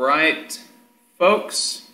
[0.00, 0.58] right,
[1.18, 1.90] folks.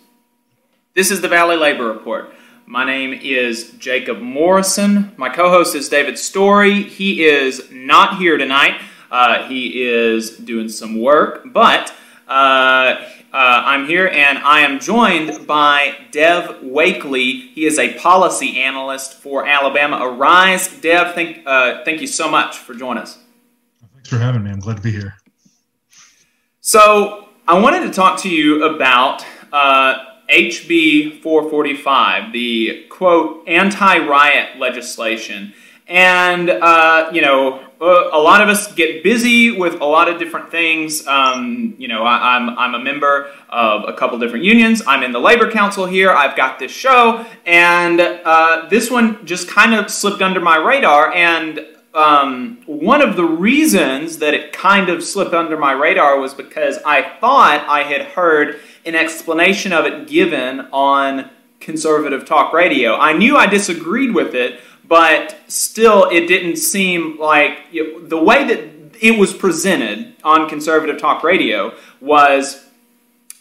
[0.93, 2.33] This is the Valley Labor Report.
[2.65, 5.11] My name is Jacob Morrison.
[5.17, 6.83] My co host is David Story.
[6.83, 8.79] He is not here tonight.
[9.11, 11.93] Uh, he is doing some work, but
[12.29, 12.97] uh, uh,
[13.33, 17.51] I'm here and I am joined by Dev Wakeley.
[17.51, 20.69] He is a policy analyst for Alabama Arise.
[20.79, 23.19] Dev, thank, uh, thank you so much for joining us.
[23.93, 24.51] Thanks for having me.
[24.51, 25.15] I'm glad to be here.
[26.61, 34.59] So, I wanted to talk to you about uh, HB 445, the quote, anti riot
[34.59, 35.53] legislation.
[35.87, 40.19] And, uh, you know, uh, a lot of us get busy with a lot of
[40.19, 41.07] different things.
[41.07, 44.81] Um, you know, I, am I'm, I'm a member of a couple different unions.
[44.85, 46.11] I'm in the labor council here.
[46.11, 51.13] I've got this show, and uh, this one just kind of slipped under my radar.
[51.13, 51.65] And
[51.97, 56.77] um, one of the reasons that it kind of slipped under my radar was because
[56.85, 62.95] I thought I had heard an explanation of it given on conservative talk radio.
[62.95, 68.21] I knew I disagreed with it, but still, it didn't seem like you know, the
[68.23, 72.63] way that it was presented on conservative talk radio was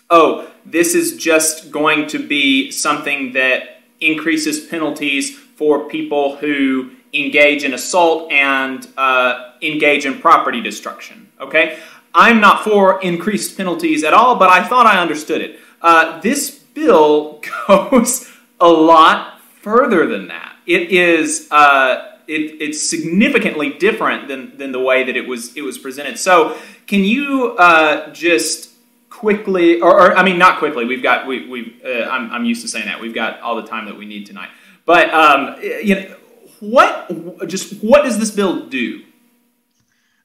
[0.08, 7.64] oh, this is just going to be something that increases penalties for people who engage
[7.64, 11.30] in assault and uh, engage in property destruction.
[11.40, 11.78] Okay?
[12.14, 15.60] I'm not for increased penalties at all, but I thought I understood it.
[15.82, 20.56] Uh, this bill goes a lot further than that.
[20.66, 21.48] It is.
[21.50, 26.18] Uh, it, it's significantly different than, than the way that it was it was presented.
[26.18, 28.72] So, can you uh, just
[29.16, 30.84] quickly, or, or, I mean, not quickly.
[30.84, 31.80] We've got we we.
[31.84, 33.00] Uh, I'm I'm used to saying that.
[33.00, 34.50] We've got all the time that we need tonight.
[34.84, 36.16] But um, you know,
[36.60, 39.02] what just what does this bill do?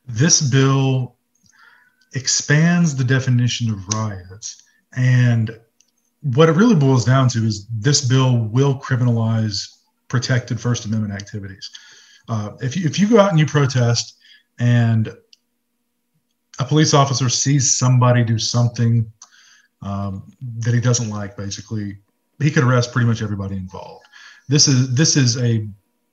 [0.07, 1.15] This bill
[2.13, 4.63] expands the definition of riots,
[4.95, 5.59] and
[6.21, 9.77] what it really boils down to is this bill will criminalize
[10.07, 11.69] protected First Amendment activities.
[12.27, 14.17] Uh, if you if you go out and you protest,
[14.59, 15.15] and
[16.59, 19.11] a police officer sees somebody do something
[19.81, 21.97] um, that he doesn't like, basically,
[22.39, 24.05] he could arrest pretty much everybody involved.
[24.47, 25.67] This is this is a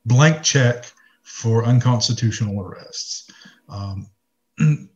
[0.08, 0.90] blank check
[1.22, 3.30] for unconstitutional arrests.
[3.68, 4.08] Um,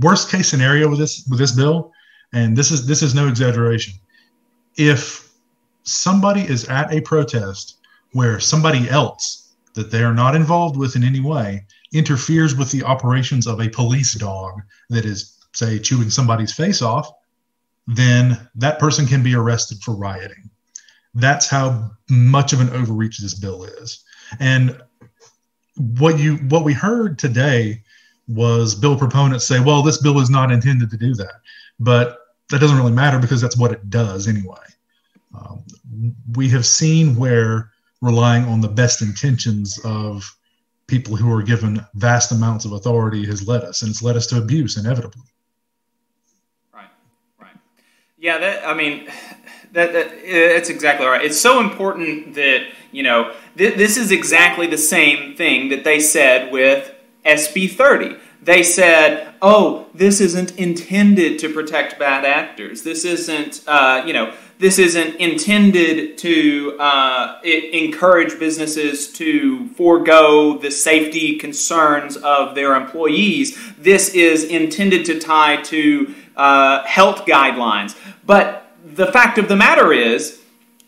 [0.00, 1.92] worst case scenario with this with this bill,
[2.32, 3.94] and this is this is no exaggeration.
[4.76, 5.32] If
[5.84, 7.78] somebody is at a protest
[8.12, 12.82] where somebody else that they are not involved with in any way interferes with the
[12.82, 14.60] operations of a police dog
[14.90, 17.10] that is, say, chewing somebody's face off,
[17.86, 20.50] then that person can be arrested for rioting.
[21.14, 24.04] That's how much of an overreach this bill is.
[24.40, 24.80] And
[25.76, 27.82] what you what we heard today
[28.26, 31.40] was bill proponents say, well, this bill is not intended to do that.
[31.80, 32.18] But
[32.50, 34.56] that doesn't really matter because that's what it does anyway.
[35.34, 35.62] Um,
[36.34, 40.34] we have seen where relying on the best intentions of
[40.86, 44.26] people who are given vast amounts of authority has led us, and it's led us
[44.28, 45.22] to abuse inevitably.
[46.72, 46.88] Right,
[47.38, 47.56] right.
[48.18, 49.08] Yeah, that, I mean,
[49.72, 51.24] that, that it's exactly right.
[51.24, 56.00] It's so important that you know th- this is exactly the same thing that they
[56.00, 58.16] said with SB 30.
[58.40, 62.82] They said, "Oh, this isn't intended to protect bad actors.
[62.82, 70.70] This isn't, uh, you know, this isn't intended to uh, encourage businesses to forego the
[70.70, 73.58] safety concerns of their employees.
[73.76, 79.92] This is intended to tie to uh, health guidelines." But the fact of the matter
[79.92, 80.40] is,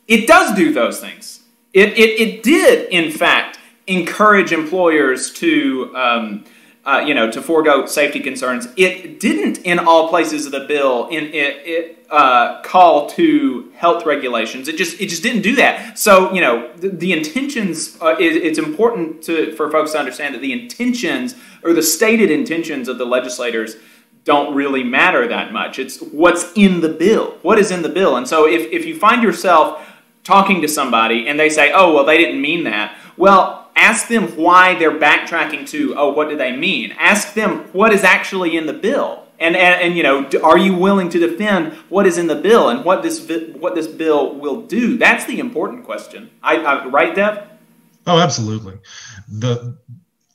[0.06, 1.42] it does do those things.
[1.72, 6.44] It, it, it did, in fact, encourage employers to, um,
[6.84, 8.68] uh, you know, to forego safety concerns.
[8.76, 14.04] It didn't, in all places of the bill, in it, it uh, call to health
[14.04, 14.66] regulations.
[14.66, 15.98] It just it just didn't do that.
[15.98, 17.96] So you know, the, the intentions.
[18.00, 22.30] Uh, it, it's important to for folks to understand that the intentions or the stated
[22.30, 23.76] intentions of the legislators
[24.24, 25.78] don't really matter that much.
[25.78, 27.38] It's what's in the bill.
[27.42, 28.16] What is in the bill?
[28.16, 29.86] And so if, if you find yourself
[30.24, 34.36] talking to somebody and they say, oh, well, they didn't mean that, well, ask them
[34.36, 36.92] why they're backtracking to, oh, what do they mean?
[36.98, 39.26] Ask them what is actually in the bill.
[39.38, 42.68] And, and, and you know, are you willing to defend what is in the bill
[42.68, 44.98] and what this, what this bill will do?
[44.98, 46.30] That's the important question.
[46.42, 47.48] I, I right, Dev?
[48.06, 48.78] Oh, absolutely.
[49.28, 49.78] The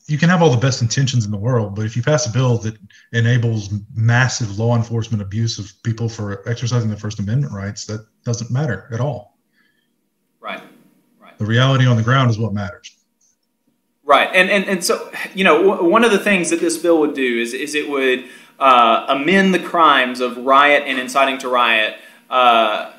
[0.08, 2.32] you can have all the best intentions in the world, but if you pass a
[2.32, 2.78] bill that
[3.12, 8.52] enables massive law enforcement abuse of people for exercising their First Amendment rights, that doesn't
[8.52, 9.38] matter at all.
[10.40, 10.62] Right.
[11.20, 11.38] Right.
[11.40, 12.96] The reality on the ground is what matters.
[14.04, 14.30] Right.
[14.32, 17.16] And and, and so, you know, w- one of the things that this bill would
[17.16, 18.26] do is is it would
[18.60, 21.96] uh, amend the crimes of riot and inciting to riot,
[22.30, 22.94] uh,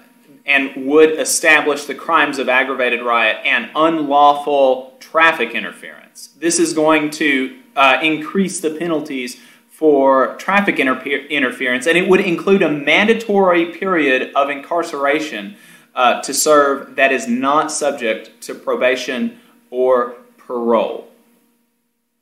[0.47, 6.29] and would establish the crimes of aggravated riot and unlawful traffic interference.
[6.39, 9.39] This is going to uh, increase the penalties
[9.69, 15.57] for traffic interpe- interference, and it would include a mandatory period of incarceration
[15.95, 19.39] uh, to serve that is not subject to probation
[19.71, 21.09] or parole.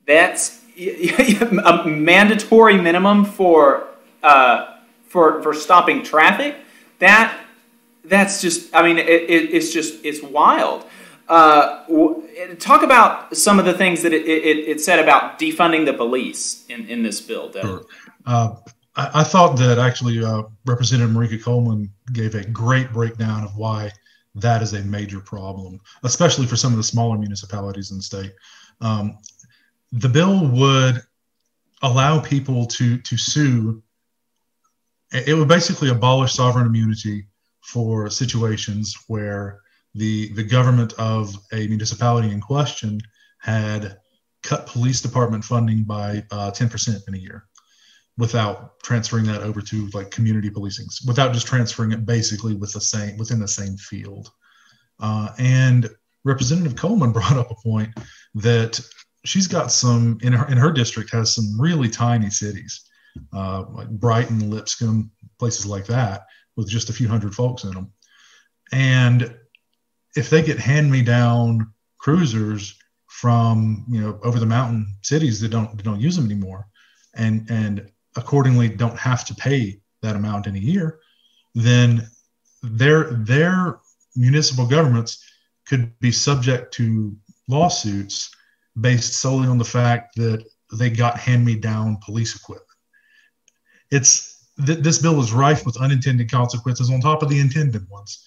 [0.06, 3.86] That's a mandatory minimum for
[4.22, 6.56] uh, for for stopping traffic.
[6.98, 7.43] That
[8.04, 8.74] that's just.
[8.74, 10.84] I mean, it, it, it's just it's wild.
[11.28, 11.84] Uh,
[12.58, 16.86] talk about some of the things that it, it, said about defunding the police in,
[16.86, 17.50] in this bill.
[17.50, 17.84] Sure.
[18.26, 18.56] Uh,
[18.94, 23.90] I, I, thought that actually uh, Representative Marika Coleman gave a great breakdown of why
[24.34, 28.34] that is a major problem, especially for some of the smaller municipalities in the state.
[28.82, 29.16] Um,
[29.92, 31.00] the bill would
[31.82, 33.82] allow people to to sue.
[35.12, 37.26] It would basically abolish sovereign immunity
[37.64, 39.60] for situations where
[39.94, 43.00] the the government of a municipality in question
[43.40, 43.98] had
[44.42, 47.46] cut police department funding by uh, 10% in a year
[48.18, 52.80] without transferring that over to like community policing without just transferring it basically with the
[52.80, 54.30] same within the same field.
[55.00, 55.88] Uh, and
[56.24, 57.90] representative coleman brought up a point
[58.34, 58.78] that
[59.24, 62.88] she's got some in her in her district has some really tiny cities
[63.32, 66.26] uh, like brighton lipscomb places like that
[66.56, 67.92] with just a few hundred folks in them
[68.72, 69.34] and
[70.16, 75.50] if they get hand me down cruisers from you know over the mountain cities that
[75.50, 76.66] don't don't use them anymore
[77.14, 81.00] and and accordingly don't have to pay that amount in a year
[81.54, 82.06] then
[82.62, 83.78] their their
[84.16, 85.24] municipal governments
[85.66, 87.16] could be subject to
[87.48, 88.30] lawsuits
[88.80, 92.66] based solely on the fact that they got hand me down police equipment.
[93.90, 94.33] It's
[94.66, 98.24] th- this bill is rife with unintended consequences on top of the intended ones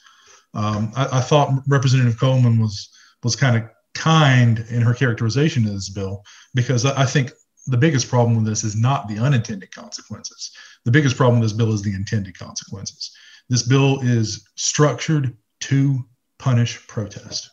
[0.53, 2.89] um, I, I, thought Representative Coleman was
[3.23, 7.31] was kind of kind in her characterization of this bill because I, I think
[7.67, 10.51] the biggest problem with this is not the unintended consequences.
[10.85, 13.15] The biggest problem with this bill is the intended consequences.
[13.49, 16.05] This bill is structured to
[16.39, 17.49] punish protest.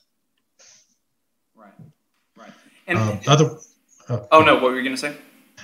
[1.55, 1.73] Right.
[2.37, 2.53] Right.
[2.87, 3.59] And uh, other.
[4.09, 4.55] Uh, oh no!
[4.55, 5.17] What were you going to say?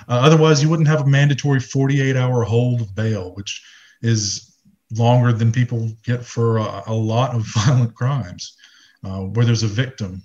[0.07, 3.63] Uh, otherwise, you wouldn't have a mandatory 48-hour hold of bail, which
[4.01, 4.55] is
[4.91, 8.55] longer than people get for a, a lot of violent crimes,
[9.03, 10.23] uh, where there's a victim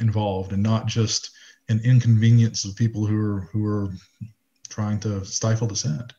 [0.00, 1.30] involved and not just
[1.68, 3.90] an inconvenience of people who are who are
[4.68, 6.12] trying to stifle dissent.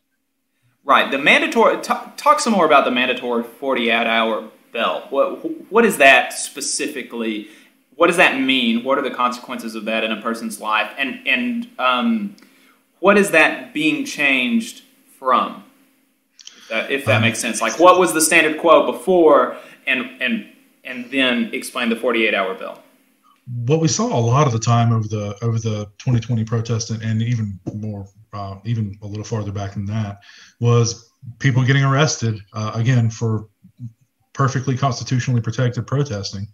[0.83, 1.09] Right.
[1.11, 1.77] The mandatory.
[1.77, 5.07] T- talk some more about the mandatory 48 hour bell.
[5.09, 7.47] What what is that specifically?
[7.95, 8.83] What does that mean?
[8.83, 10.91] What are the consequences of that in a person's life?
[10.97, 12.35] And and um,
[13.03, 14.83] what is that being changed
[15.19, 15.65] from?
[16.71, 17.61] if that um, makes sense.
[17.61, 20.47] Like, what was the standard quo before, and and
[20.85, 22.81] and then explain the 48 hour bill.
[23.65, 27.03] What we saw a lot of the time over the over the 2020 protest, and,
[27.03, 30.19] and even more, uh, even a little farther back than that,
[30.61, 33.49] was people getting arrested uh, again for
[34.31, 36.47] perfectly constitutionally protected protesting,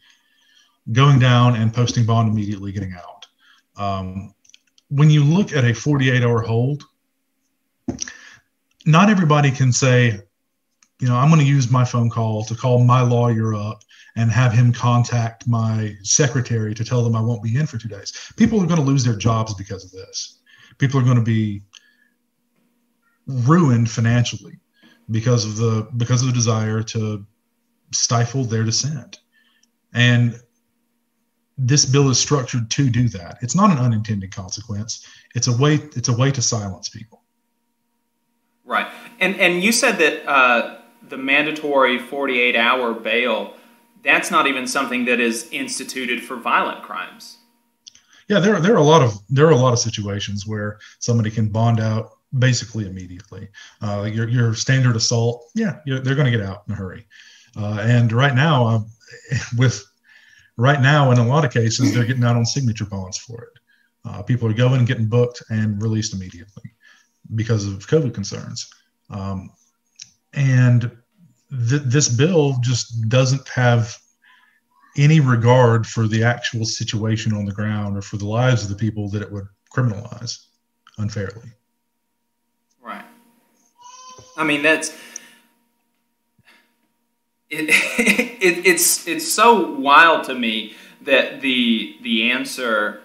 [0.94, 3.28] going down and posting bond immediately, getting out.
[3.78, 4.34] Um,
[4.90, 6.84] when you look at a 48 hour hold,
[8.86, 10.20] not everybody can say,
[11.00, 13.84] you know, I'm going to use my phone call to call my lawyer up
[14.16, 17.88] and have him contact my secretary to tell them I won't be in for two
[17.88, 18.34] days.
[18.36, 20.40] People are going to lose their jobs because of this.
[20.78, 21.62] People are going to be
[23.28, 24.60] ruined financially
[25.12, 27.26] because of the because of the desire to
[27.92, 29.20] stifle their dissent.
[29.94, 30.40] And
[31.60, 33.38] this bill is structured to do that.
[33.42, 35.06] It's not an unintended consequence.
[35.36, 37.22] It's a way it's a way to silence people.
[38.66, 38.88] Right,
[39.20, 43.54] and and you said that uh, the mandatory forty eight hour bail
[44.04, 47.38] that's not even something that is instituted for violent crimes.
[48.28, 50.80] Yeah, there are, there are a lot of there are a lot of situations where
[51.00, 53.50] somebody can bond out basically immediately.
[53.82, 57.06] Uh, your your standard assault, yeah, they're going to get out in a hurry.
[57.58, 58.80] Uh, and right now, uh,
[59.58, 59.84] with
[60.60, 63.60] right now in a lot of cases, they're getting out on signature bonds for it.
[64.06, 66.72] Uh, people are going and getting booked and released immediately
[67.36, 68.70] because of COVID concerns.
[69.10, 69.52] Um,
[70.34, 70.82] and
[71.52, 73.98] th- this bill just doesn't have
[74.98, 78.76] any regard for the actual situation on the ground or for the lives of the
[78.76, 80.46] people that it would criminalize
[80.98, 81.52] unfairly.
[82.82, 83.06] Right.
[84.36, 84.92] I mean, that's
[87.50, 87.70] it,
[88.42, 93.02] it, it's it's so wild to me that the the answer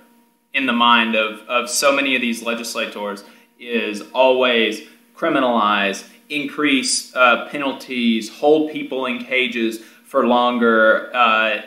[0.53, 3.25] in the mind of, of so many of these legislators
[3.59, 4.83] is always
[5.17, 11.11] criminalize, increase uh, penalties, hold people in cages for longer.
[11.15, 11.63] Uh,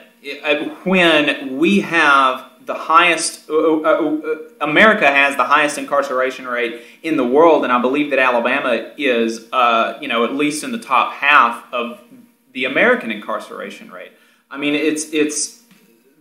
[0.83, 7.15] when we have the highest, uh, uh, uh, America has the highest incarceration rate in
[7.15, 9.47] the world, and I believe that Alabama is,
[10.01, 12.01] you know, at least in the top half of
[12.57, 14.11] the American incarceration rate.
[14.49, 15.61] I mean, it's it's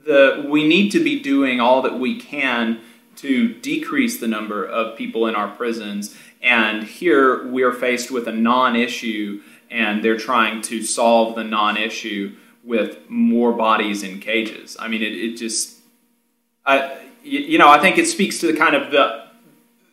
[0.04, 2.80] the we need to be doing all that we can
[3.16, 6.14] to decrease the number of people in our prisons.
[6.42, 9.40] And here we're faced with a non-issue,
[9.70, 14.76] and they're trying to solve the non-issue with more bodies in cages.
[14.78, 15.78] I mean, it, it just,
[16.66, 19.24] I, you know, I think it speaks to the kind of the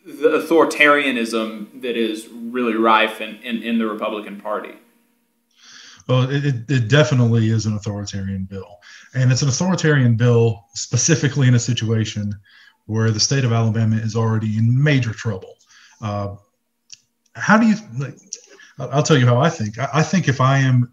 [0.04, 4.74] the authoritarianism that is really rife in, in, in the Republican Party.
[6.08, 8.78] Well, it, it definitely is an authoritarian bill.
[9.14, 12.34] And it's an authoritarian bill specifically in a situation
[12.86, 15.56] where the state of Alabama is already in major trouble.
[16.02, 16.36] Uh,
[17.34, 18.16] how do you, like,
[18.78, 19.78] I'll tell you how I think.
[19.78, 20.92] I, I think if I am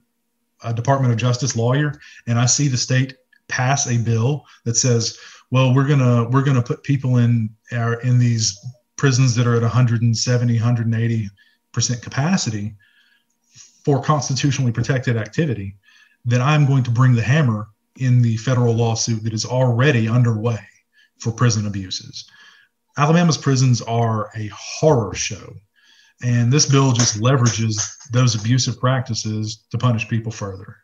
[0.63, 3.15] a Department of Justice lawyer and I see the state
[3.47, 5.17] pass a bill that says,
[5.49, 8.57] well, we're gonna we're gonna put people in our in these
[8.95, 11.29] prisons that are at 170, 180
[11.73, 12.75] percent capacity
[13.83, 15.75] for constitutionally protected activity,
[16.25, 20.59] then I'm going to bring the hammer in the federal lawsuit that is already underway
[21.19, 22.29] for prison abuses.
[22.97, 25.53] Alabama's prisons are a horror show.
[26.23, 30.77] And this bill just leverages those abusive practices to punish people further.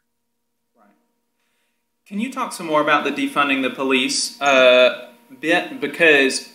[2.07, 5.81] Can you talk some more about the defunding the police uh, bit?
[5.81, 6.49] Because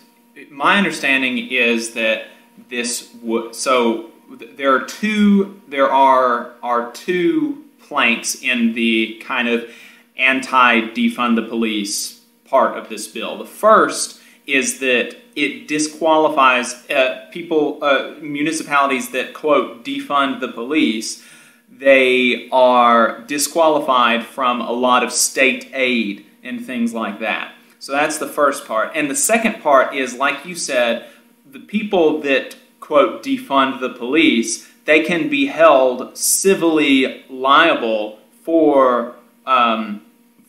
[0.49, 2.25] my understanding is that
[2.69, 9.69] this would so there are two there are are two planks in the kind of
[10.17, 13.37] anti defund the police part of this bill.
[13.37, 21.23] The first is that it disqualifies uh, people, uh, municipalities that quote defund the police.
[21.69, 27.53] They are disqualified from a lot of state aid and things like that.
[27.79, 28.91] So that's the first part.
[28.95, 31.07] And the second part is, like you said,
[31.49, 40.01] the people that quote defund the police, they can be held civilly liable for um,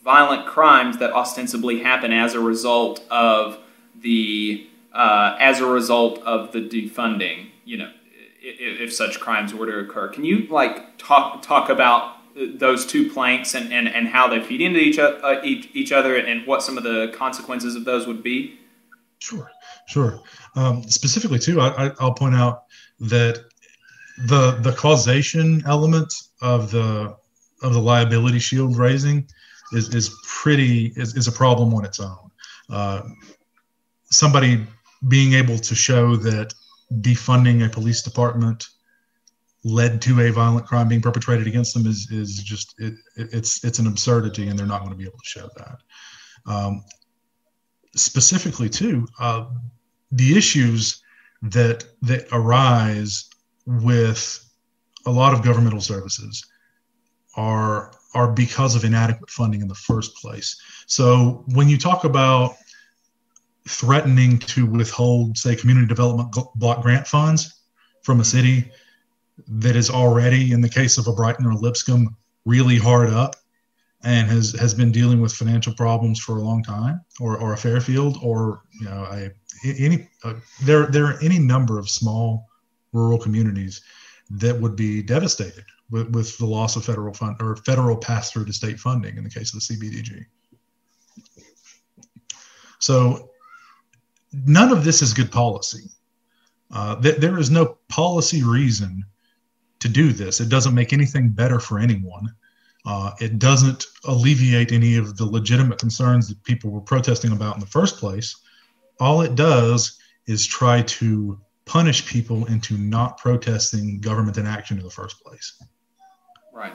[0.03, 3.57] violent crimes that ostensibly happen as a result of
[4.01, 7.47] the uh, as a result of the defunding.
[7.63, 7.91] You know,
[8.41, 13.09] if, if, such crimes were to occur, can you like talk talk about those two
[13.09, 16.61] planks and, and, and how they feed into each, uh, each, each other and what
[16.61, 18.59] some of the consequences of those would be?
[19.19, 19.49] Sure,
[19.87, 20.19] sure.
[20.55, 22.63] Um, specifically, too, I, will point out
[22.99, 23.43] that
[24.27, 27.15] the the causation element of the
[27.61, 29.27] of the liability shield raising
[29.73, 32.31] is, is pretty is, is a problem on its own.
[32.69, 33.01] Uh,
[34.05, 34.65] somebody
[35.07, 36.53] being able to show that
[37.01, 38.67] defunding a police department
[39.63, 43.79] led to a violent crime being perpetrated against them is is just it, it's it's
[43.79, 45.79] an absurdity, and they're not going to be able to show that.
[46.45, 46.83] Um,
[47.95, 49.45] specifically, too, uh,
[50.11, 51.01] the issues
[51.41, 53.29] that that arise
[53.65, 54.41] with
[55.05, 56.45] a lot of governmental services
[57.35, 60.59] are are because of inadequate funding in the first place.
[60.87, 62.55] So when you talk about
[63.67, 67.61] threatening to withhold, say, community development block grant funds
[68.03, 68.71] from a city
[69.47, 73.35] that is already, in the case of a Brighton or a Lipscomb, really hard up
[74.03, 77.57] and has, has been dealing with financial problems for a long time, or, or a
[77.57, 79.31] Fairfield, or you know, a,
[79.65, 82.47] any uh, there there are any number of small
[82.93, 83.81] rural communities
[84.29, 88.45] that would be devastated with, with the loss of federal fund or federal pass through
[88.45, 90.25] to state funding in the case of the CBDG.
[92.79, 93.31] So
[94.31, 95.89] none of this is good policy.
[96.71, 99.03] Uh, th- there is no policy reason
[99.79, 100.41] to do this.
[100.41, 102.33] It doesn't make anything better for anyone.
[102.85, 107.59] Uh, it doesn't alleviate any of the legitimate concerns that people were protesting about in
[107.59, 108.35] the first place.
[108.99, 114.89] All it does is try to punish people into not protesting government inaction in the
[114.89, 115.61] first place.
[116.53, 116.73] Right.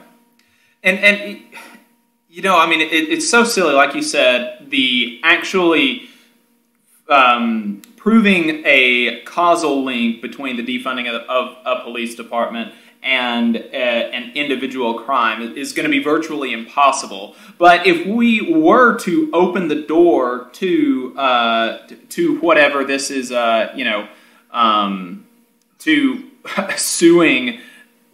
[0.83, 1.41] And and
[2.29, 3.73] you know, I mean, it, it's so silly.
[3.73, 6.09] Like you said, the actually
[7.09, 12.73] um, proving a causal link between the defunding of, of a police department
[13.03, 17.35] and uh, an individual crime is going to be virtually impossible.
[17.57, 23.73] But if we were to open the door to uh, to whatever this is, uh,
[23.75, 24.07] you know,
[24.51, 25.25] um,
[25.79, 26.29] to
[26.75, 27.59] suing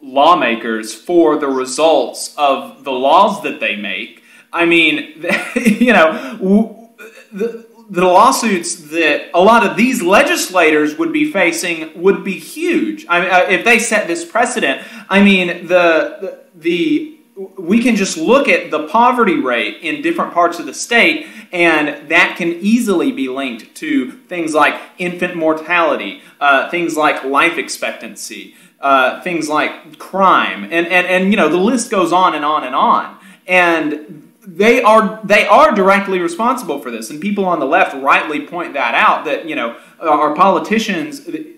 [0.01, 4.23] lawmakers for the results of the laws that they make.
[4.53, 5.25] I mean,
[5.55, 6.91] you know,
[7.31, 13.05] the, the lawsuits that a lot of these legislators would be facing would be huge.
[13.07, 17.17] I mean, uh, if they set this precedent, I mean, the, the, the
[17.57, 22.09] we can just look at the poverty rate in different parts of the state, and
[22.09, 28.55] that can easily be linked to things like infant mortality, uh, things like life expectancy,
[28.81, 32.63] uh, things like crime, and, and, and you know the list goes on and on
[32.63, 33.17] and on.
[33.45, 38.47] And they are they are directly responsible for this, and people on the left rightly
[38.47, 39.25] point that out.
[39.25, 41.53] That you know our politicians, the,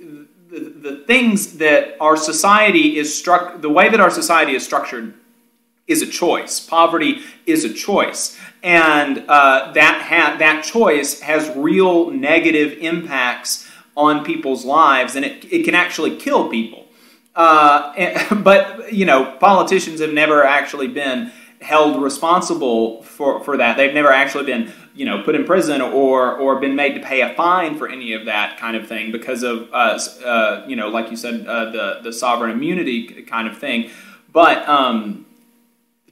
[0.49, 5.13] the, the things that our society is struck, the way that our society is structured,
[5.85, 6.59] is a choice.
[6.59, 14.25] Poverty is a choice, and uh, that ha- that choice has real negative impacts on
[14.25, 16.87] people's lives, and it it can actually kill people.
[17.35, 23.77] Uh, and, but you know, politicians have never actually been held responsible for, for that.
[23.77, 27.21] They've never actually been, you know, put in prison or or been made to pay
[27.21, 30.87] a fine for any of that kind of thing because of, uh, uh, you know,
[30.89, 33.89] like you said, uh, the the sovereign immunity kind of thing.
[34.31, 35.25] But um,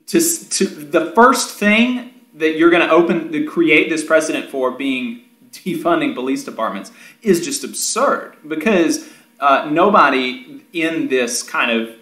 [0.07, 4.71] to to the first thing that you're going to open to create this precedent for
[4.71, 11.95] being defunding police departments is just absurd because uh, nobody in this kind of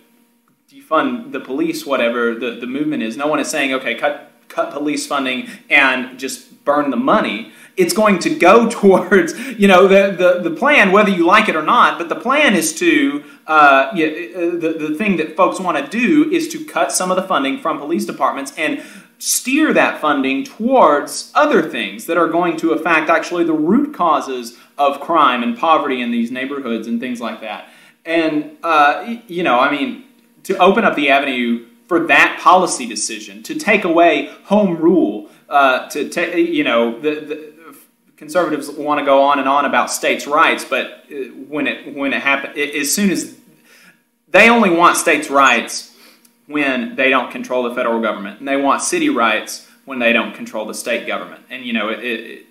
[0.85, 3.17] defund the police, whatever the, the movement is.
[3.17, 7.51] No one is saying, okay, cut cut police funding and just burn the money.
[7.77, 11.55] It's going to go towards, you know, the, the, the plan, whether you like it
[11.55, 15.59] or not, but the plan is to, uh, yeah, uh, the, the thing that folks
[15.59, 18.83] want to do is to cut some of the funding from police departments and
[19.17, 24.57] steer that funding towards other things that are going to affect actually the root causes
[24.77, 27.69] of crime and poverty in these neighborhoods and things like that.
[28.05, 30.04] And, uh, you know, I mean,
[30.45, 35.87] to open up the avenue for that policy decision, to take away home rule, uh,
[35.89, 37.55] to take, you know, the, the
[38.17, 41.15] conservatives want to go on and on about states' rights, but uh,
[41.47, 43.37] when it when it happens, as soon as
[44.29, 45.95] they only want states' rights
[46.47, 50.33] when they don't control the federal government, and they want city rights when they don't
[50.33, 51.43] control the state government.
[51.50, 52.46] And you know, it, it,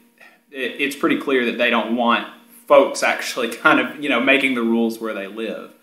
[0.51, 2.27] it, it's pretty clear that they don't want
[2.67, 5.74] folks actually kind of you know making the rules where they live.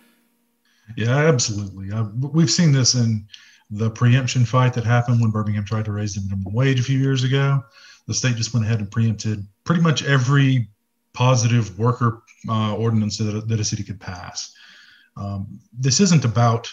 [0.98, 1.92] Yeah, absolutely.
[1.92, 3.28] Uh, we've seen this in
[3.72, 7.00] the preemption fight that happened when Birmingham tried to raise the minimum wage a few
[7.00, 7.64] years ago.
[8.08, 10.68] The state just went ahead and preempted pretty much every
[11.14, 14.54] positive worker uh, ordinance that, that, a city could pass.
[15.18, 16.72] Um, this isn't about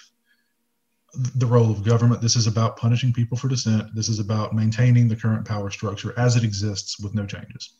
[1.36, 2.20] the role of government.
[2.20, 3.94] This is about punishing people for dissent.
[3.94, 7.74] This is about maintaining the current power structure as it exists with no changes.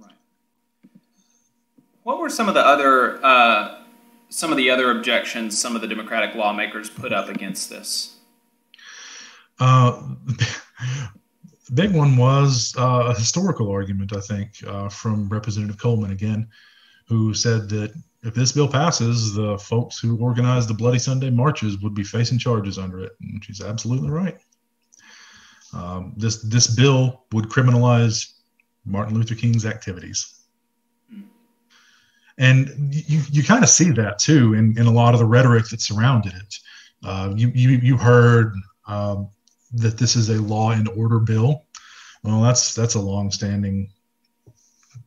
[0.00, 0.12] Right.
[2.02, 3.82] What were some of the other uh,
[4.28, 8.16] some of the other objections some of the Democratic lawmakers put up against this?
[9.58, 10.56] Uh, the
[11.74, 16.48] big one was uh, a historical argument, I think, uh, from Representative Coleman again,
[17.08, 21.78] who said that if this bill passes, the folks who organized the Bloody Sunday marches
[21.78, 23.12] would be facing charges under it.
[23.20, 24.36] And she's absolutely right.
[25.72, 28.32] Um, this this bill would criminalize
[28.84, 30.35] Martin Luther King's activities
[32.38, 35.68] and you, you kind of see that too in, in a lot of the rhetoric
[35.68, 36.54] that surrounded it.
[37.04, 38.52] Uh, you, you, you heard
[38.86, 39.28] um,
[39.72, 41.64] that this is a law and order bill.
[42.22, 43.90] Well, that's that's a long-standing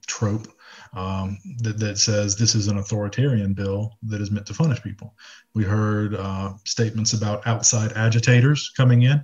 [0.08, 0.48] trope
[0.94, 5.14] um, that, that says this is an authoritarian bill that is meant to punish people.
[5.54, 9.24] We heard uh, statements about outside agitators coming in.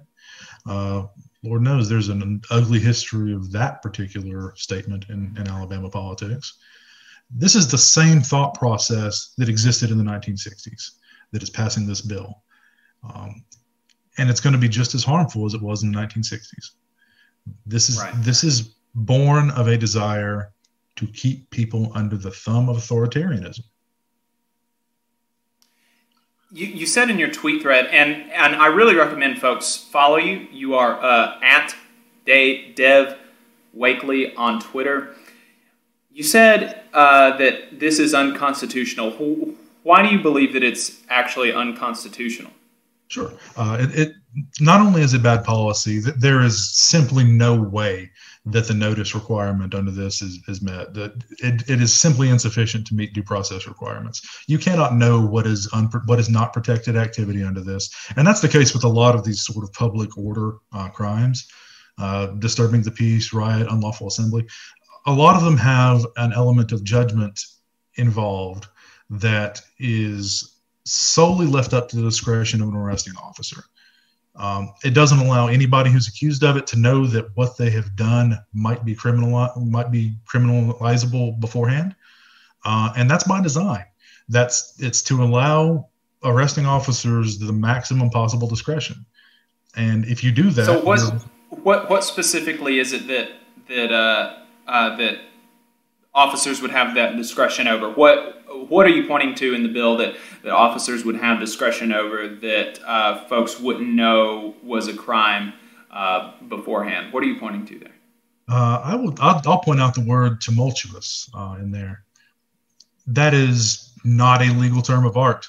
[0.67, 1.07] Uh,
[1.43, 6.57] Lord knows there's an ugly history of that particular statement in, in Alabama politics.
[7.29, 10.91] This is the same thought process that existed in the 1960s
[11.31, 12.41] that is passing this bill.
[13.03, 13.43] Um,
[14.17, 16.71] and it's going to be just as harmful as it was in the 1960s.
[17.65, 18.13] This is right.
[18.23, 20.51] this is born of a desire
[20.95, 23.61] to keep people under the thumb of authoritarianism.
[26.51, 30.47] You, you said in your tweet thread, and, and I really recommend folks follow you.
[30.51, 31.75] You are uh, at
[32.25, 33.17] Dev
[33.77, 35.15] Wakeley on Twitter.
[36.15, 39.11] You said uh, that this is unconstitutional.
[39.83, 42.53] Why do you believe that it's actually unconstitutional?
[43.09, 43.33] Sure.
[43.57, 44.13] Uh, it, it,
[44.61, 48.09] not only is it bad policy, there is simply no way
[48.45, 50.93] that the notice requirement under this is, is met.
[50.93, 54.21] That it, it is simply insufficient to meet due process requirements.
[54.47, 58.39] You cannot know what is unpro- what is not protected activity under this, and that's
[58.39, 61.45] the case with a lot of these sort of public order uh, crimes.
[61.97, 64.45] Uh, disturbing the peace, riot, unlawful assembly
[65.05, 67.41] a lot of them have an element of judgment
[67.95, 68.67] involved
[69.09, 73.63] that is solely left up to the discretion of an arresting officer.
[74.35, 77.95] Um, it doesn't allow anybody who's accused of it to know that what they have
[77.95, 81.95] done might be criminal might be criminalizable beforehand,
[82.65, 83.85] uh, and that's by design.
[84.27, 85.87] That's it's to allow
[86.23, 89.05] arresting officers the maximum possible discretion.
[89.77, 90.99] And if you do that, so what
[91.49, 93.29] what what specifically is it that
[93.69, 95.19] that uh, uh, that
[96.13, 97.89] officers would have that discretion over?
[97.89, 98.35] What
[98.69, 102.27] what are you pointing to in the bill that, that officers would have discretion over
[102.27, 105.53] that uh, folks wouldn't know was a crime
[105.91, 107.11] uh, beforehand?
[107.11, 107.95] What are you pointing to there?
[108.47, 109.15] Uh, I will.
[109.19, 112.03] I'll, I'll, point out the word tumultuous uh, in there.
[113.07, 115.47] That is not a legal term of art.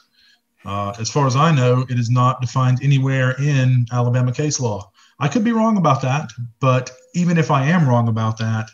[0.65, 4.91] Uh, as far as I know, it is not defined anywhere in Alabama case law.
[5.21, 8.71] I could be wrong about that, but even if I am wrong about that,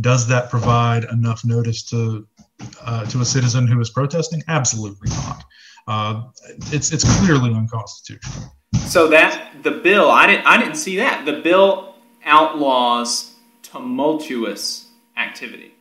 [0.00, 2.26] does that provide enough notice to
[2.82, 4.42] uh, to a citizen who is protesting?
[4.48, 5.44] Absolutely not.
[5.88, 6.22] Uh,
[6.72, 8.52] it's it's clearly unconstitutional.
[8.86, 11.24] So that the bill, I didn't I didn't see that.
[11.24, 15.74] The bill outlaws tumultuous activity.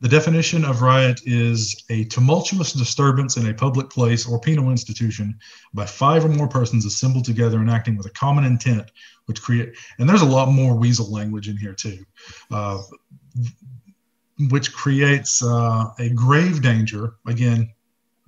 [0.00, 5.38] The definition of riot is a tumultuous disturbance in a public place or penal institution
[5.74, 8.90] by five or more persons assembled together and acting with a common intent,
[9.26, 9.74] which create.
[9.98, 11.98] And there's a lot more weasel language in here too,
[12.50, 12.80] uh,
[14.48, 17.16] which creates uh, a grave danger.
[17.26, 17.70] Again,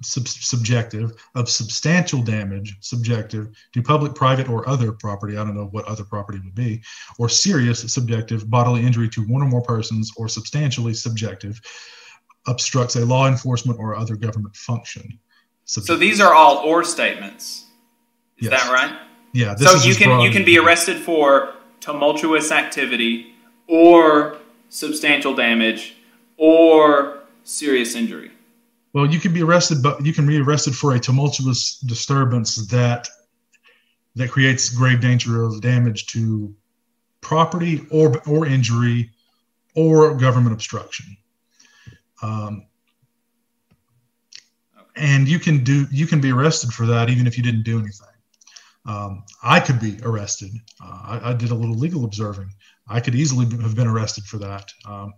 [0.02, 5.36] sub- subjective of substantial damage, subjective to public, private, or other property.
[5.36, 6.82] I don't know what other property would be,
[7.18, 11.60] or serious subjective bodily injury to one or more persons, or substantially subjective
[12.46, 15.18] obstructs a law enforcement or other government function.
[15.64, 15.94] Subjective.
[15.94, 17.66] So these are all or statements.
[18.38, 18.62] Is yes.
[18.62, 18.98] that right?
[19.32, 19.54] Yeah.
[19.54, 23.34] so you can you can be arrested for tumultuous activity
[23.66, 24.38] or
[24.68, 25.96] substantial damage
[26.36, 28.30] or serious injury.
[28.92, 33.08] Well, you can be arrested, but you can be arrested for a tumultuous disturbance that
[34.14, 36.54] that creates grave danger of damage to
[37.22, 39.10] property or or injury
[39.74, 41.16] or government obstruction.
[42.20, 42.66] Um,
[44.96, 47.78] and you can do you can be arrested for that even if you didn't do
[47.78, 48.08] anything.
[48.84, 50.50] Um, I could be arrested.
[50.82, 52.50] Uh, I, I, did a little legal observing.
[52.88, 54.72] I could easily have been arrested for that.
[54.84, 55.14] Um,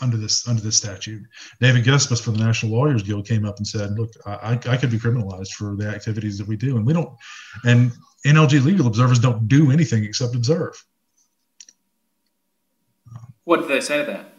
[0.00, 1.22] under this under this statute.
[1.60, 4.90] David Gespass from the National Lawyers Guild came up and said, "Look, I, I could
[4.90, 7.10] be criminalized for the activities that we do, and we don't,
[7.64, 7.92] and
[8.26, 10.82] NLG legal observers don't do anything except observe."
[13.44, 14.32] What did they say to that?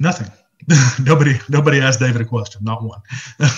[0.00, 0.30] Nothing.
[1.04, 2.62] nobody nobody asked David a question.
[2.64, 3.00] Not one.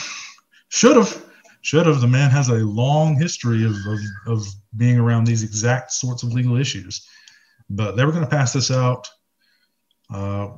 [0.68, 1.24] Should have.
[1.62, 2.00] Should have.
[2.00, 4.46] The man has a long history of, of, of
[4.76, 7.08] being around these exact sorts of legal issues.
[7.70, 9.08] But they were going to pass this out
[10.12, 10.48] uh,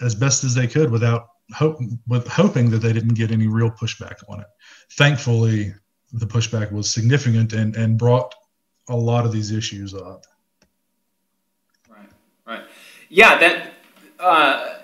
[0.00, 3.70] as best as they could without hope with hoping that they didn't get any real
[3.70, 4.46] pushback on it.
[4.92, 5.74] Thankfully,
[6.12, 8.34] the pushback was significant and and brought
[8.88, 10.24] a lot of these issues up.
[11.88, 12.08] Right,
[12.46, 12.62] right,
[13.08, 13.38] yeah.
[13.38, 13.72] That
[14.18, 14.74] uh,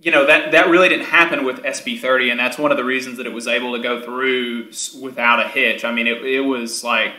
[0.00, 2.84] you know that that really didn't happen with SB 30, and that's one of the
[2.84, 5.84] reasons that it was able to go through without a hitch.
[5.84, 7.12] I mean, it it was like.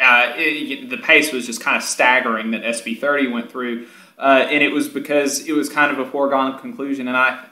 [0.00, 3.88] Uh, it, the pace was just kind of staggering that SB 30 went through
[4.18, 7.08] uh, and it was because it was kind of a foregone conclusion.
[7.08, 7.44] And I,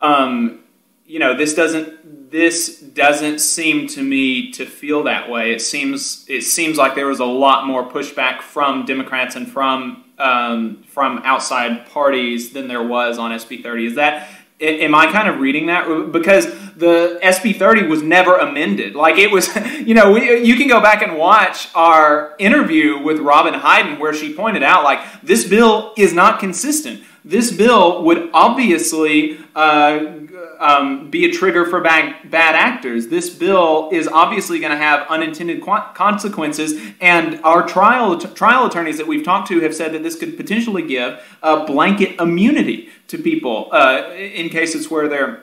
[0.00, 0.60] um,
[1.04, 5.52] you know, this doesn't this doesn't seem to me to feel that way.
[5.52, 10.04] It seems it seems like there was a lot more pushback from Democrats and from
[10.18, 13.86] um, from outside parties than there was on SB 30.
[13.86, 14.28] Is that
[14.60, 18.94] am I kind of reading that because the SB 30 was never amended?
[18.94, 19.54] Like it was,
[19.86, 24.14] you know, we, you can go back and watch our interview with Robin Hayden where
[24.14, 27.02] she pointed out like this bill is not consistent.
[27.26, 29.98] This bill would obviously uh,
[30.60, 33.08] um, be a trigger for bad, bad actors.
[33.08, 39.08] This bill is obviously going to have unintended consequences, and our trial trial attorneys that
[39.08, 43.70] we've talked to have said that this could potentially give a blanket immunity to people
[43.72, 45.42] uh, in cases where their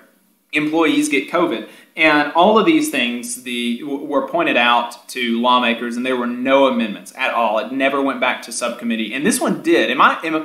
[0.53, 1.67] employees get COVID.
[1.95, 6.65] And all of these things the, were pointed out to lawmakers, and there were no
[6.65, 7.59] amendments at all.
[7.59, 9.91] It never went back to subcommittee, and this one did.
[9.91, 10.35] Am I am,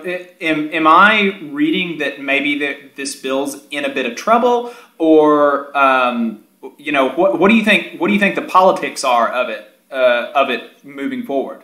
[0.42, 5.76] am, am I reading that maybe that this bill's in a bit of trouble, or
[5.76, 6.44] um,
[6.76, 7.98] you know what, what do you think?
[7.98, 11.62] What do you think the politics are of it uh, of it moving forward?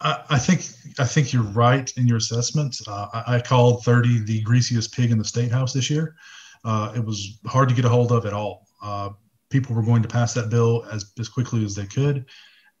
[0.00, 0.62] I, I think
[0.98, 2.80] I think you're right in your assessment.
[2.86, 6.16] Uh, I, I, called 30 the greasiest pig in the state house this year.
[6.64, 8.63] Uh, it was hard to get a hold of at all.
[8.84, 9.10] Uh,
[9.50, 12.26] people were going to pass that bill as, as quickly as they could.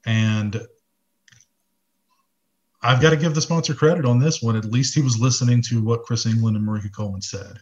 [0.06, 0.60] And
[2.82, 4.56] I've got to give the sponsor credit on this one.
[4.56, 7.58] At least he was listening to what Chris England and Marika Coleman said.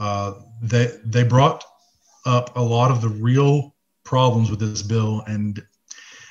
[0.00, 1.62] Uh, they they brought
[2.24, 3.74] up a lot of the real
[4.04, 5.62] problems with this bill, and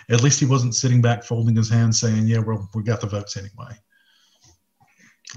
[0.09, 3.07] at least he wasn't sitting back folding his hands saying, yeah, well, we got the
[3.07, 3.75] votes anyway.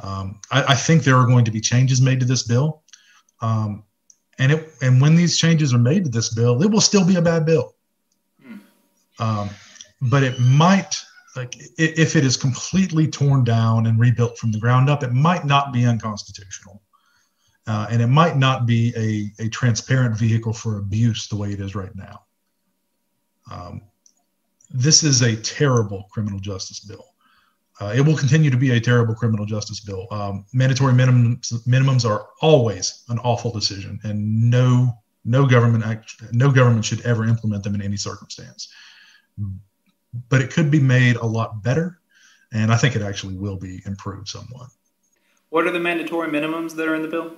[0.02, 2.82] Um, I, I, think there are going to be changes made to this bill.
[3.40, 3.84] Um,
[4.38, 7.16] and it, and when these changes are made to this bill, it will still be
[7.16, 7.74] a bad bill.
[8.42, 8.56] Hmm.
[9.18, 9.50] Um,
[10.00, 10.96] but it might,
[11.36, 15.44] like, if it is completely torn down and rebuilt from the ground up, it might
[15.44, 16.82] not be unconstitutional.
[17.66, 18.92] Uh, and it might not be
[19.38, 22.20] a, a transparent vehicle for abuse the way it is right now.
[23.50, 23.82] Um,
[24.70, 27.13] this is a terrible criminal justice bill.
[27.80, 30.06] Uh, it will continue to be a terrible criminal justice bill.
[30.10, 34.92] Um, mandatory minimums, minimums are always an awful decision, and no
[35.24, 38.68] no government act, no government should ever implement them in any circumstance.
[40.28, 41.98] But it could be made a lot better,
[42.52, 44.68] and I think it actually will be improved somewhat.
[45.48, 47.32] What are the mandatory minimums that are in the bill?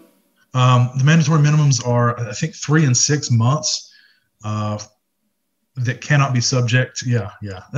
[0.53, 3.93] Um, the mandatory minimums are, I think, three and six months
[4.45, 4.79] uh,
[5.77, 7.03] that cannot be subject.
[7.05, 7.63] Yeah, yeah.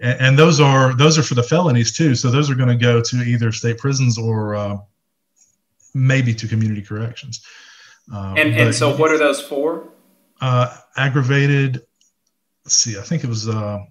[0.00, 2.14] and, and, those are those are for the felonies too.
[2.14, 4.78] So those are going to go to either state prisons or uh,
[5.92, 7.44] maybe to community corrections.
[8.12, 9.88] Uh, and and so, what are those for?
[10.40, 11.82] Uh, aggravated.
[12.64, 12.98] Let's see.
[12.98, 13.48] I think it was.
[13.48, 13.84] Uh, oh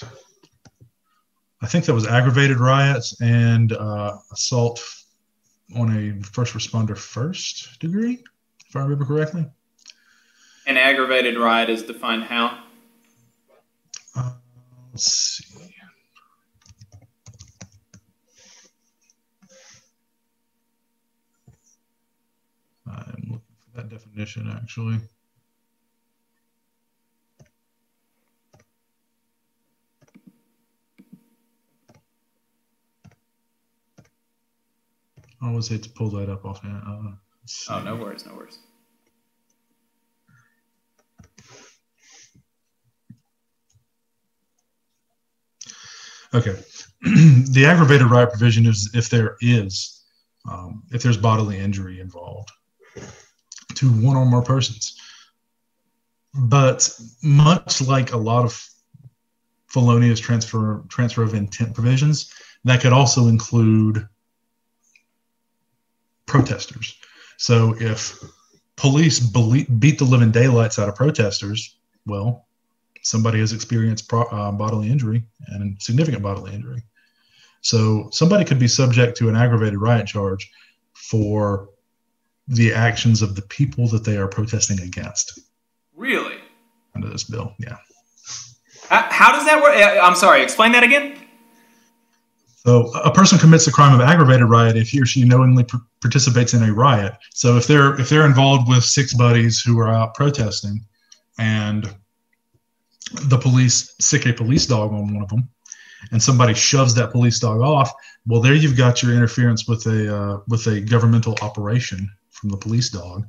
[0.00, 0.04] gosh.
[1.60, 4.82] I think that was aggravated riots and uh, assault
[5.74, 8.22] on a first responder first degree,
[8.68, 9.46] if I remember correctly.
[10.66, 12.58] An aggravated riot is defined how?
[14.16, 14.32] Uh,
[14.92, 15.44] let's see.
[22.88, 24.98] I'm looking for that definition actually.
[35.40, 36.82] I always hate to pull that up offhand.
[36.84, 37.12] Uh,
[37.70, 38.58] oh, no worries, no worries.
[46.34, 46.56] Okay.
[47.02, 50.04] the aggravated riot provision is if there is,
[50.50, 52.50] um, if there's bodily injury involved
[53.74, 55.00] to one or more persons.
[56.34, 56.88] But
[57.22, 58.68] much like a lot of
[59.68, 62.32] felonious transfer transfer of intent provisions,
[62.64, 64.06] that could also include
[66.26, 66.96] protesters.
[67.38, 68.18] So if
[68.76, 72.45] police beat the living daylights out of protesters, well,
[73.06, 76.82] somebody has experienced pro, uh, bodily injury and significant bodily injury.
[77.60, 80.50] So somebody could be subject to an aggravated riot charge
[80.94, 81.70] for
[82.48, 85.40] the actions of the people that they are protesting against.
[85.94, 86.36] Really?
[86.94, 87.76] Under this bill, yeah.
[88.88, 89.74] How, how does that work?
[90.02, 91.18] I'm sorry, explain that again.
[92.48, 95.76] So a person commits a crime of aggravated riot if he or she knowingly pr-
[96.00, 97.14] participates in a riot.
[97.32, 100.84] So if they're if they're involved with six buddies who are out protesting,
[101.38, 101.94] and
[103.24, 105.48] the police sic a police dog on one of them,
[106.12, 107.92] and somebody shoves that police dog off,
[108.26, 112.56] well, there you've got your interference with a uh, with a governmental operation from the
[112.56, 113.26] police dog,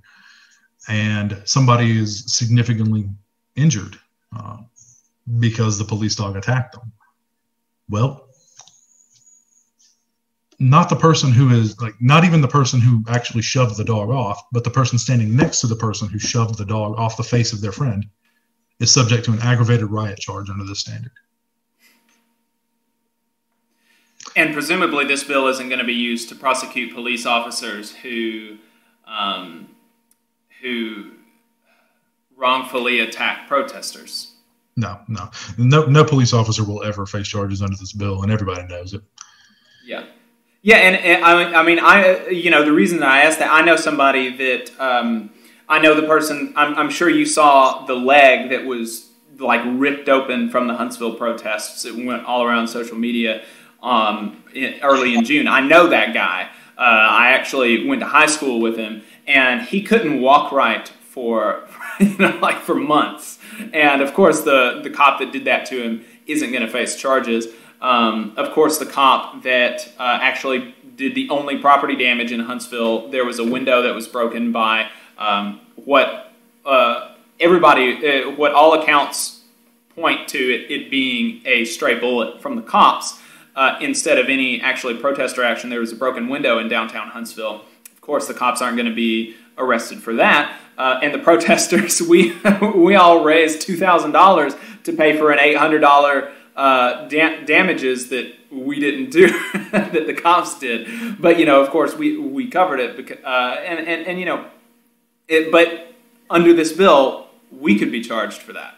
[0.87, 3.09] and somebody is significantly
[3.55, 3.97] injured
[4.37, 4.57] uh,
[5.39, 6.91] because the police dog attacked them.
[7.89, 8.29] Well,
[10.59, 14.09] not the person who is like not even the person who actually shoved the dog
[14.09, 17.23] off, but the person standing next to the person who shoved the dog off the
[17.23, 18.05] face of their friend
[18.79, 21.11] is subject to an aggravated riot charge under this standard.
[24.35, 28.57] And presumably, this bill isn't going to be used to prosecute police officers who
[29.07, 29.69] um,
[30.61, 31.11] who
[32.35, 34.33] wrongfully attack protesters.
[34.75, 38.67] No, no, no, no police officer will ever face charges under this bill, and everybody
[38.67, 39.01] knows it.
[39.83, 40.05] Yeah,
[40.61, 43.49] yeah, and, and I, I mean, I, you know, the reason that I asked that,
[43.51, 45.29] I know somebody that um,
[45.69, 46.53] I know the person.
[46.55, 51.15] I'm, I'm sure you saw the leg that was like ripped open from the Huntsville
[51.15, 51.85] protests.
[51.85, 53.43] It went all around social media
[53.83, 55.47] um, in, early in June.
[55.47, 56.49] I know that guy.
[56.77, 61.67] Uh, I actually went to high school with him, and he couldn't walk right for
[61.99, 63.39] you know like for months.
[63.73, 66.95] And of course, the the cop that did that to him isn't going to face
[66.95, 67.47] charges.
[67.81, 73.09] Um, of course, the cop that uh, actually did the only property damage in Huntsville,
[73.09, 76.31] there was a window that was broken by um, what
[76.65, 79.41] uh, everybody, uh, what all accounts
[79.95, 83.19] point to it, it, being a stray bullet from the cops
[83.55, 85.69] uh, instead of any actually protester action.
[85.69, 87.65] There was a broken window in downtown Huntsville.
[87.91, 90.55] Of course, the cops aren't going to be arrested for that.
[90.77, 92.35] Uh, and the protesters, we
[92.75, 94.53] we all raised two thousand dollars
[94.83, 99.27] to pay for an eight hundred dollar uh, da- damages that we didn't do
[99.71, 101.19] that the cops did.
[101.19, 104.25] But you know, of course, we we covered it because uh, and, and and you
[104.25, 104.45] know
[105.27, 105.93] it, but
[106.29, 108.75] under this bill, we could be charged for that.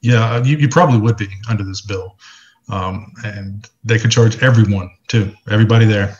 [0.00, 2.16] Yeah, you, you probably would be under this bill.
[2.68, 6.16] Um, and they could charge everyone too, everybody there.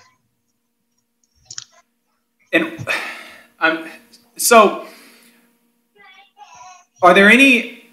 [2.52, 2.86] And
[3.60, 3.88] um,
[4.36, 4.86] so,
[7.02, 7.88] are there any?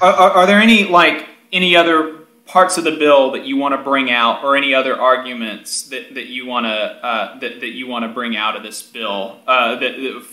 [0.00, 3.74] Are, are, are there any like any other parts of the bill that you want
[3.74, 7.70] to bring out, or any other arguments that, that you want to uh, that, that
[7.70, 9.40] you want to bring out of this bill?
[9.46, 10.24] Uh, that, that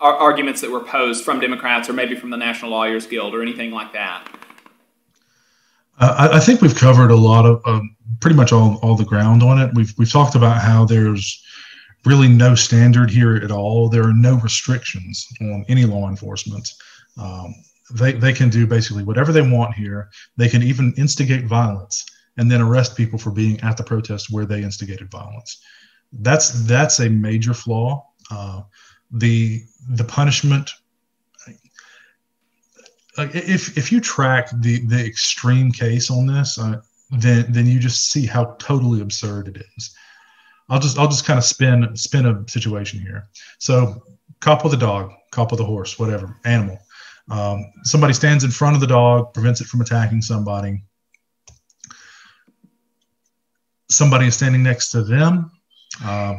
[0.00, 3.70] arguments that were posed from Democrats, or maybe from the National Lawyers Guild, or anything
[3.70, 4.28] like that.
[5.98, 9.04] Uh, I, I, think we've covered a lot of um, pretty much all, all the
[9.04, 9.70] ground on it.
[9.74, 11.42] We've we've talked about how there's
[12.04, 13.88] really no standard here at all.
[13.88, 16.68] There are no restrictions on any law enforcement.
[17.20, 17.54] Um,
[17.94, 20.10] they they can do basically whatever they want here.
[20.36, 22.04] They can even instigate violence
[22.36, 25.62] and then arrest people for being at the protest where they instigated violence.
[26.12, 28.06] That's that's a major flaw.
[28.30, 28.62] Uh,
[29.10, 30.70] the the punishment
[33.18, 38.10] if if you track the the extreme case on this, uh, then then you just
[38.10, 39.94] see how totally absurd it is.
[40.68, 43.28] I'll just I'll just kind of spin spin a situation here.
[43.58, 44.02] So,
[44.40, 46.78] cop with a dog, cop with a horse, whatever animal.
[47.30, 50.82] Um, somebody stands in front of the dog, prevents it from attacking somebody.
[53.88, 55.50] Somebody is standing next to them
[56.04, 56.34] uh,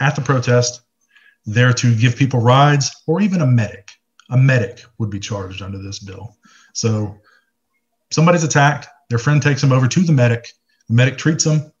[0.00, 0.82] at the protest,
[1.46, 3.90] there to give people rides or even a medic
[4.30, 6.36] a medic would be charged under this bill.
[6.72, 7.18] So
[8.10, 10.52] somebody's attacked, their friend takes them over to the medic,
[10.88, 11.72] the medic treats them,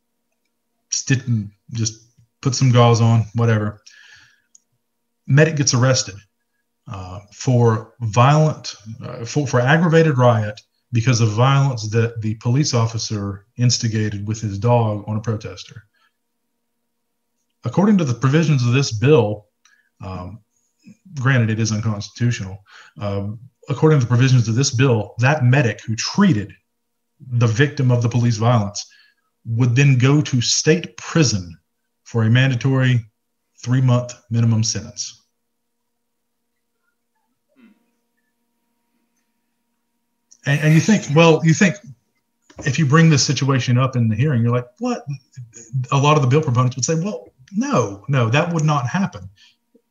[1.72, 2.02] just
[2.40, 3.82] put some gauze on, whatever.
[5.26, 6.16] Medic gets arrested
[6.90, 10.60] uh, for violent, uh, for, for aggravated riot
[10.92, 15.84] because of violence that the police officer instigated with his dog on a protester.
[17.64, 19.46] According to the provisions of this bill,
[20.04, 20.40] um,
[21.14, 22.58] granted, it is unconstitutional.
[22.98, 26.52] Um, according to the provisions of this bill, that medic who treated
[27.20, 28.84] the victim of the police violence
[29.44, 31.56] would then go to state prison
[32.02, 33.00] for a mandatory
[33.62, 35.19] three month minimum sentence.
[40.46, 41.76] And, and, you think, well, you think
[42.64, 45.04] if you bring this situation up in the hearing, you're like, what?
[45.92, 49.28] A lot of the bill proponents would say, well, no, no, that would not happen.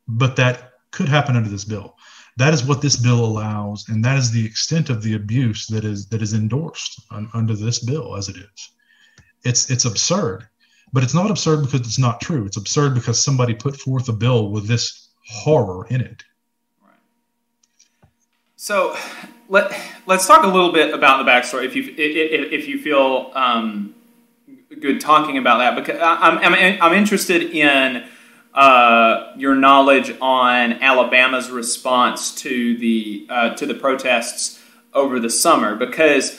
[0.08, 1.96] But that could happen under this bill.
[2.36, 5.84] That is what this bill allows, and that is the extent of the abuse that
[5.84, 7.00] is that is endorsed
[7.34, 8.70] under this bill as it is.
[9.44, 10.48] It's it's absurd,
[10.92, 12.46] but it's not absurd because it's not true.
[12.46, 16.22] It's absurd because somebody put forth a bill with this horror in it.
[18.62, 18.94] So
[19.48, 23.32] let let's talk a little bit about the backstory, if you if, if you feel
[23.34, 23.94] um,
[24.82, 28.06] good talking about that, because I'm I'm, I'm interested in
[28.52, 35.74] uh, your knowledge on Alabama's response to the uh, to the protests over the summer,
[35.74, 36.38] because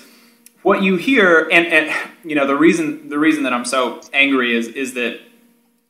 [0.61, 4.55] what you hear, and, and you know the reason the reason that I'm so angry
[4.55, 5.19] is is that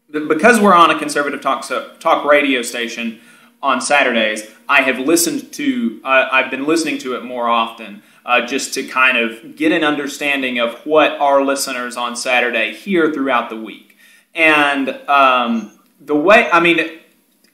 [0.09, 3.19] because we're on a conservative talk so, talk radio station
[3.61, 8.03] on Saturdays, I have listened to uh, I've been listening to it more often.
[8.23, 13.11] Uh, just to kind of get an understanding of what our listeners on Saturday hear
[13.11, 13.97] throughout the week.
[14.35, 16.99] And um, the way I mean,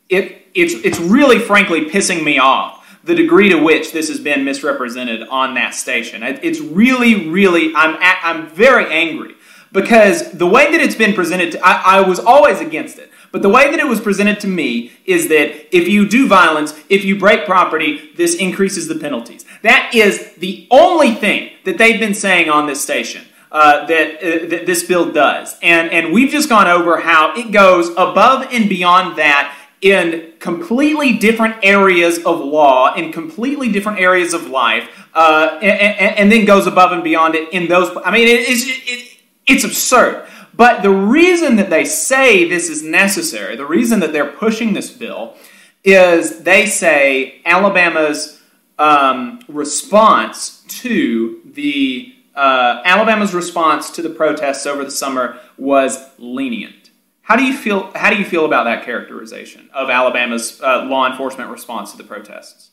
[0.10, 4.44] it it's it's really frankly pissing me off the degree to which this has been
[4.44, 6.22] misrepresented on that station.
[6.24, 9.36] It's really, really I'm I'm very angry
[9.72, 13.07] because the way that it's been presented, to, I, I was always against it.
[13.32, 16.74] But the way that it was presented to me is that if you do violence,
[16.90, 19.46] if you break property, this increases the penalties.
[19.64, 24.48] That is the only thing that they've been saying on this station uh, that, uh,
[24.50, 25.58] that this bill does.
[25.62, 31.18] And, and we've just gone over how it goes above and beyond that in completely
[31.18, 36.66] different areas of law, in completely different areas of life, uh, and, and, then goes
[36.66, 37.96] above and beyond it in those.
[38.04, 40.28] I mean, it, it's, it, it's absurd.
[40.58, 44.90] But the reason that they say this is necessary, the reason that they're pushing this
[44.90, 45.36] bill,
[45.84, 48.42] is they say Alabama's
[48.80, 56.92] um, response to the uh, Alabama's response to the protests over the summer was lenient.
[57.22, 57.92] How do you feel?
[57.96, 62.04] How do you feel about that characterization of Alabama's uh, law enforcement response to the
[62.04, 62.72] protests?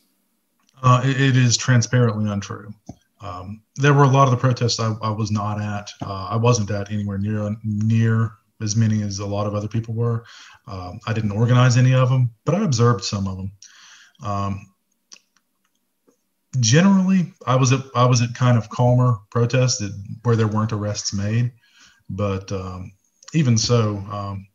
[0.81, 2.73] Uh, it, it is transparently untrue.
[3.21, 5.89] Um, there were a lot of the protests I, I was not at.
[6.01, 9.93] Uh, I wasn't at anywhere near near as many as a lot of other people
[9.93, 10.25] were.
[10.67, 13.51] Um, I didn't organize any of them, but I observed some of them.
[14.23, 14.65] Um,
[16.59, 19.91] generally, I was at I was at kind of calmer protests that,
[20.23, 21.51] where there weren't arrests made,
[22.09, 22.91] but um,
[23.33, 24.47] even so, um,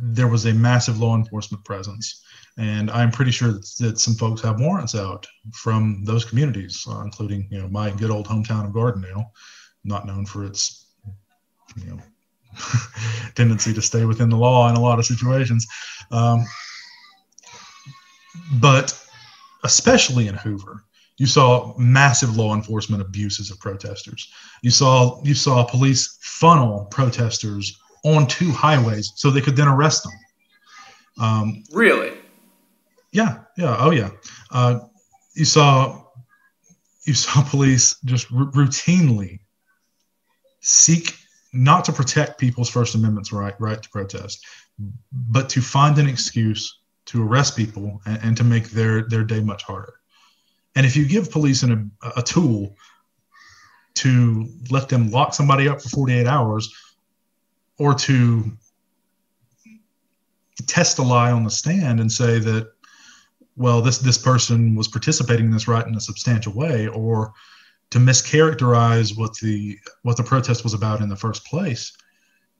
[0.00, 2.24] there was a massive law enforcement presence.
[2.58, 7.00] And I'm pretty sure that, that some folks have warrants out from those communities, uh,
[7.02, 9.30] including you know my good old hometown of Gardendale,
[9.84, 10.86] not known for its
[11.76, 12.00] you know
[13.34, 15.66] tendency to stay within the law in a lot of situations.
[16.10, 16.44] Um,
[18.54, 18.98] but
[19.64, 20.84] especially in Hoover,
[21.16, 24.32] you saw massive law enforcement abuses of protesters.
[24.62, 30.12] You saw you saw police funnel protesters onto highways so they could then arrest them.
[31.20, 32.19] Um, really?
[33.12, 34.10] Yeah, yeah, oh yeah.
[34.50, 34.80] Uh,
[35.34, 36.04] you saw
[37.06, 39.40] you saw police just r- routinely
[40.60, 41.16] seek
[41.52, 44.46] not to protect people's First Amendment's right right to protest,
[45.12, 49.40] but to find an excuse to arrest people and, and to make their their day
[49.40, 49.94] much harder.
[50.76, 52.76] And if you give police an, a, a tool
[53.94, 56.72] to let them lock somebody up for 48 hours
[57.78, 58.52] or to
[60.66, 62.70] test a lie on the stand and say that
[63.60, 67.32] well this this person was participating in this right in a substantial way or
[67.90, 71.92] to mischaracterize what the what the protest was about in the first place,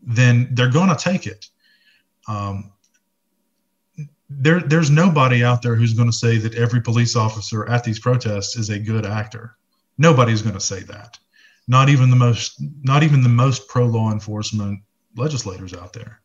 [0.02, 1.46] then they're going to take it.
[2.28, 2.72] Um,
[4.28, 7.98] there, there's nobody out there who's going to say that every police officer at these
[7.98, 9.56] protests is a good actor.
[9.98, 11.18] Nobody's going to say that.
[11.66, 14.80] Not even the most, not even the most pro law enforcement
[15.16, 16.20] legislators out there.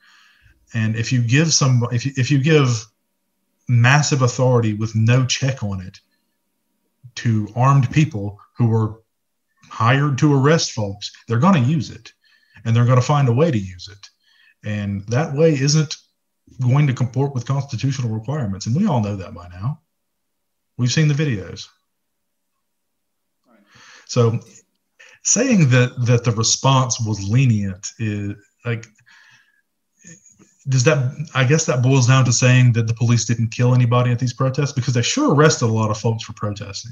[0.73, 2.86] And if you give some, if you, if you give
[3.68, 5.99] massive authority with no check on it
[7.16, 9.01] to armed people who were
[9.70, 12.13] hired to arrest folks, they're going to use it
[12.63, 14.09] and they're going to find a way to use it.
[14.68, 15.95] And that way isn't
[16.61, 18.66] going to comport with constitutional requirements.
[18.66, 19.82] And we all know that by now.
[20.78, 21.68] We've seen the videos.
[23.47, 23.59] Right.
[24.05, 24.39] So
[25.24, 28.36] saying that that the response was lenient is
[28.66, 28.86] like
[30.68, 34.11] does that i guess that boils down to saying that the police didn't kill anybody
[34.11, 34.72] at these protests?
[34.72, 36.91] Because they sure arrested a lot of folks for protesting.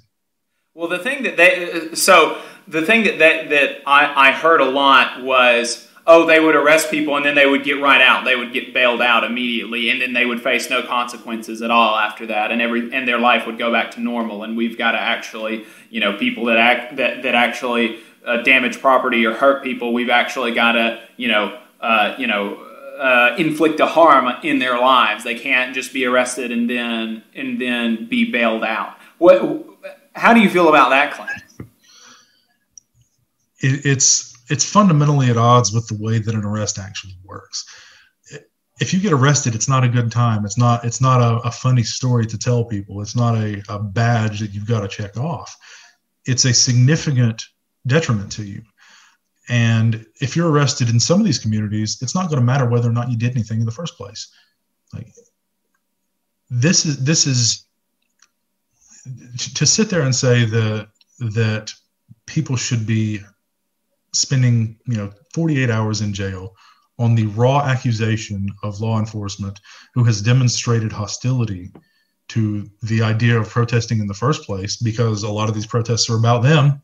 [0.76, 4.66] Well, the thing that they so the thing that that, that I, I heard a
[4.66, 8.26] lot was oh they would arrest people and then they would get right out.
[8.26, 11.96] They would get bailed out immediately and then they would face no consequences at all
[11.96, 12.52] after that.
[12.52, 14.44] And every and their life would go back to normal.
[14.44, 18.80] And we've got to actually you know people that act that that actually uh, damage
[18.80, 22.73] property or hurt people we've actually got to you know uh, you know
[23.04, 27.60] uh, inflict a harm in their lives they can't just be arrested and then and
[27.60, 29.68] then be bailed out what
[30.16, 31.70] how do you feel about that claim?
[33.60, 37.66] It, it's it's fundamentally at odds with the way that an arrest actually works.
[38.80, 40.46] If you get arrested, it's not a good time.
[40.46, 43.02] It's not it's not a, a funny story to tell people.
[43.02, 45.56] It's not a, a badge that you've got to check off.
[46.26, 47.44] It's a significant
[47.88, 48.62] detriment to you.
[49.50, 52.90] And if you're arrested in some of these communities, it's not going to matter whether
[52.90, 54.32] or not you did anything in the first place.
[54.94, 55.14] Like
[56.50, 57.66] this is this is
[59.56, 60.88] to sit there and say that
[61.20, 61.74] that
[62.26, 63.20] people should be
[64.14, 66.56] spending you know 48 hours in jail
[67.00, 69.60] on the raw accusation of law enforcement
[69.94, 71.72] who has demonstrated hostility
[72.30, 76.10] to the idea of protesting in the first place because a lot of these protests
[76.10, 76.82] are about them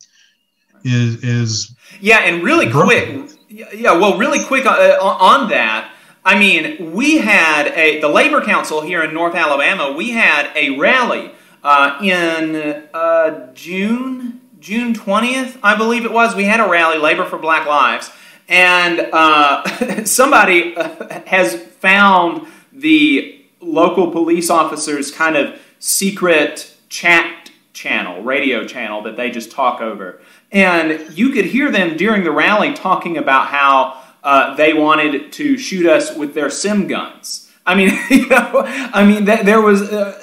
[0.83, 5.91] is is yeah and really quick yeah well really quick on, uh, on that
[6.23, 10.77] i mean we had a the labor council here in north alabama we had a
[10.77, 11.31] rally
[11.63, 12.55] uh, in
[12.93, 17.67] uh, June, June 20th, I believe it was, we had a rally, Labor for Black
[17.67, 18.11] Lives,
[18.47, 27.38] and uh, somebody uh, has found the local police officers' kind of secret chat
[27.79, 30.19] channel, radio channel that they just talk over.
[30.51, 35.57] And you could hear them during the rally talking about how uh, they wanted to
[35.57, 37.49] shoot us with their sim guns.
[37.65, 40.21] I mean, you know, I mean, th- there was uh,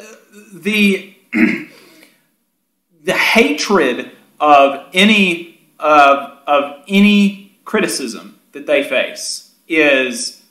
[0.52, 1.14] the
[3.04, 10.42] the hatred of any of, of any criticism that they face is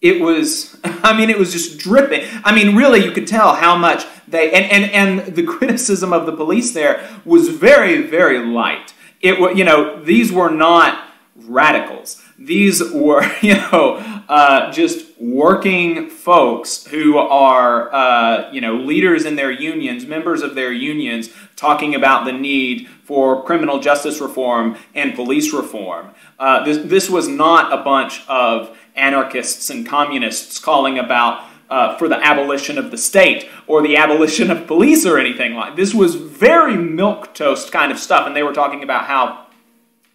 [0.00, 2.26] it was i mean it was just dripping.
[2.44, 6.26] I mean really you could tell how much they and and, and the criticism of
[6.26, 8.94] the police there was very very light.
[9.20, 11.08] It was you know these were not
[11.46, 12.22] radicals.
[12.38, 13.96] These were, you know,
[14.28, 20.54] uh, just working folks who are, uh, you know, leaders in their unions, members of
[20.54, 26.10] their unions, talking about the need for criminal justice reform and police reform.
[26.38, 32.08] Uh, this, this was not a bunch of anarchists and communists calling about uh, for
[32.08, 36.14] the abolition of the state or the abolition of police or anything like this was
[36.14, 39.46] very milk toast kind of stuff and they were talking about how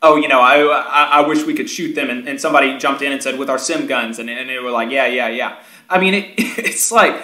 [0.04, 2.10] oh, you know, I, I, I wish we could shoot them.
[2.10, 4.20] And, and, somebody jumped in and said, with our sim guns.
[4.20, 5.60] And, and they were like, yeah, yeah, yeah.
[5.90, 7.24] I mean, it, it's like,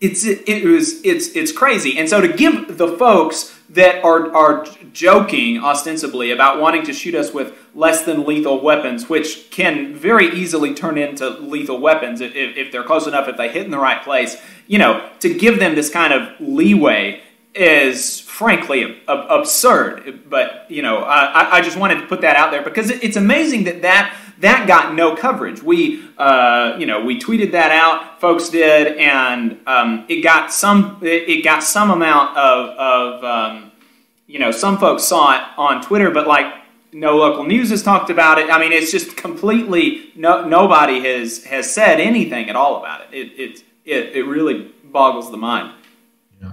[0.00, 1.98] it's it, it was it's it's crazy.
[1.98, 7.14] And so to give the folks that are are joking ostensibly about wanting to shoot
[7.14, 12.32] us with less than lethal weapons, which can very easily turn into lethal weapons if,
[12.34, 14.36] if they're close enough, if they hit in the right place.
[14.66, 17.22] You know, to give them this kind of leeway
[17.54, 20.22] is frankly absurd.
[20.28, 23.64] But you know, I, I just wanted to put that out there because it's amazing
[23.64, 25.62] that that that got no coverage.
[25.62, 30.98] We, uh, you know, we tweeted that out, folks did, and um, it got some
[31.02, 33.72] it got some amount of, of um,
[34.26, 36.54] you know, some folks saw it on Twitter, but like
[36.92, 38.50] no local news has talked about it.
[38.50, 43.08] I mean, it's just completely no nobody has has said anything at all about it.
[43.12, 45.74] It it it, it really boggles the mind.
[46.40, 46.52] Yeah,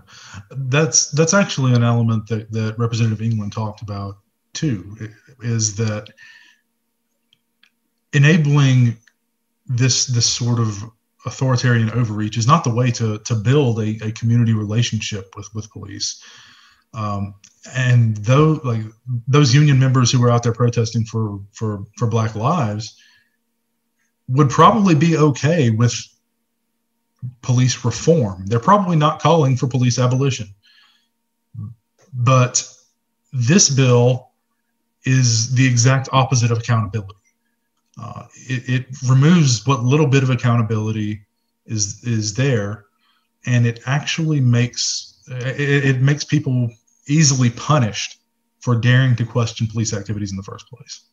[0.49, 4.17] that's that's actually an element that that Representative England talked about
[4.53, 4.97] too.
[5.41, 6.09] Is that
[8.15, 8.97] enabling
[9.67, 10.83] this this sort of
[11.25, 15.69] authoritarian overreach is not the way to to build a, a community relationship with with
[15.69, 16.23] police.
[16.93, 17.35] Um,
[17.75, 18.81] and though like
[19.27, 22.97] those union members who were out there protesting for for for Black Lives
[24.27, 25.93] would probably be okay with
[27.41, 28.45] police reform.
[28.45, 30.47] They're probably not calling for police abolition.
[32.13, 32.67] But
[33.33, 34.31] this bill
[35.05, 37.13] is the exact opposite of accountability.
[38.01, 41.21] Uh, it, it, removes what little bit of accountability
[41.65, 42.85] is is there,
[43.45, 46.69] and it actually makes it, it makes people
[47.07, 48.19] easily punished
[48.59, 51.05] for daring to question police activities in the first place.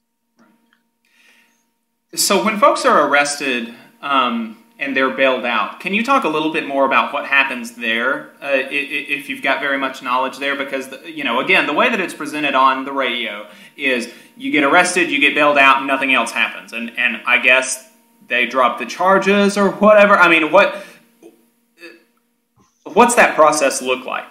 [2.15, 6.53] So when folks are arrested um, and they're bailed out, can you talk a little
[6.53, 10.57] bit more about what happens there, uh, if you've got very much knowledge there?
[10.57, 14.51] Because the, you know, again, the way that it's presented on the radio is you
[14.51, 16.73] get arrested, you get bailed out, and nothing else happens.
[16.73, 17.91] And and I guess
[18.27, 20.17] they drop the charges or whatever.
[20.17, 20.85] I mean, what
[22.85, 24.27] what's that process look like?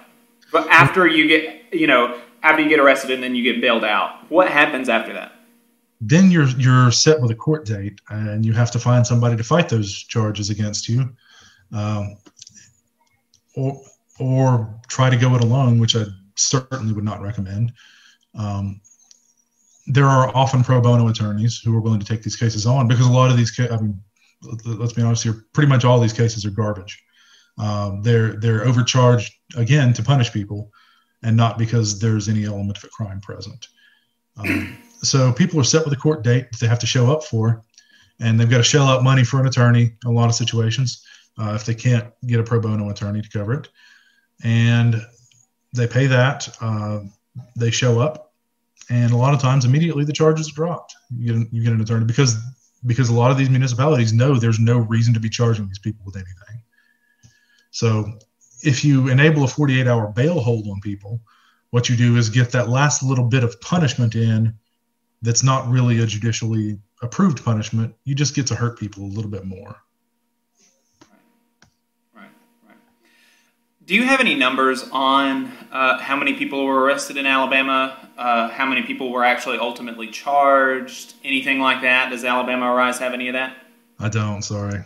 [0.52, 3.86] But after you get, you know, after you get arrested and then you get bailed
[3.86, 5.32] out, what happens after that?
[6.02, 9.44] Then you're you're set with a court date, and you have to find somebody to
[9.44, 11.16] fight those charges against you,
[11.72, 12.18] um,
[13.56, 13.80] or
[14.20, 17.74] or try to go it alone, which I certainly would not recommend.
[18.36, 18.82] Um,
[19.88, 23.06] there are often pro bono attorneys who are willing to take these cases on because
[23.06, 24.02] a lot of these, I mean,
[24.66, 27.04] let's be honest here, pretty much all these cases are garbage.
[27.58, 30.72] Um, they're they're overcharged again to punish people,
[31.22, 33.68] and not because there's any element of a crime present.
[35.04, 37.64] So people are set with a court date that they have to show up for,
[38.20, 39.94] and they've got to shell out money for an attorney.
[40.06, 41.06] A lot of situations,
[41.40, 43.70] uh, if they can't get a pro bono attorney to cover it,
[44.44, 45.02] and
[45.74, 46.48] they pay that.
[46.62, 47.00] Uh,
[47.56, 48.32] they show up
[48.92, 50.96] and a lot of times immediately the charges are dropped.
[51.16, 52.38] You get, you get an attorney because
[52.86, 56.04] because a lot of these municipalities know there's no reason to be charging these people
[56.04, 56.64] with anything.
[57.70, 58.18] So
[58.64, 61.22] if you enable a 48 hour bail hold on people,
[61.70, 64.58] what you do is get that last little bit of punishment in
[65.22, 67.96] that's not really a judicially approved punishment.
[68.04, 69.76] You just get to hurt people a little bit more.
[72.14, 72.30] Right, right,
[72.68, 72.78] right.
[73.86, 78.10] Do you have any numbers on uh, how many people were arrested in Alabama?
[78.18, 81.16] Uh, how many people were actually ultimately charged?
[81.24, 82.10] Anything like that?
[82.10, 83.56] Does Alabama Arise have any of that?
[84.00, 84.42] I don't.
[84.42, 84.84] Sorry.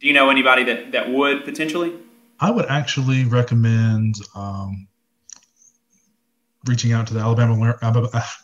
[0.00, 1.94] Do you know anybody that, that would potentially?
[2.38, 4.88] I would actually recommend um,
[6.66, 7.78] reaching out to the Alabama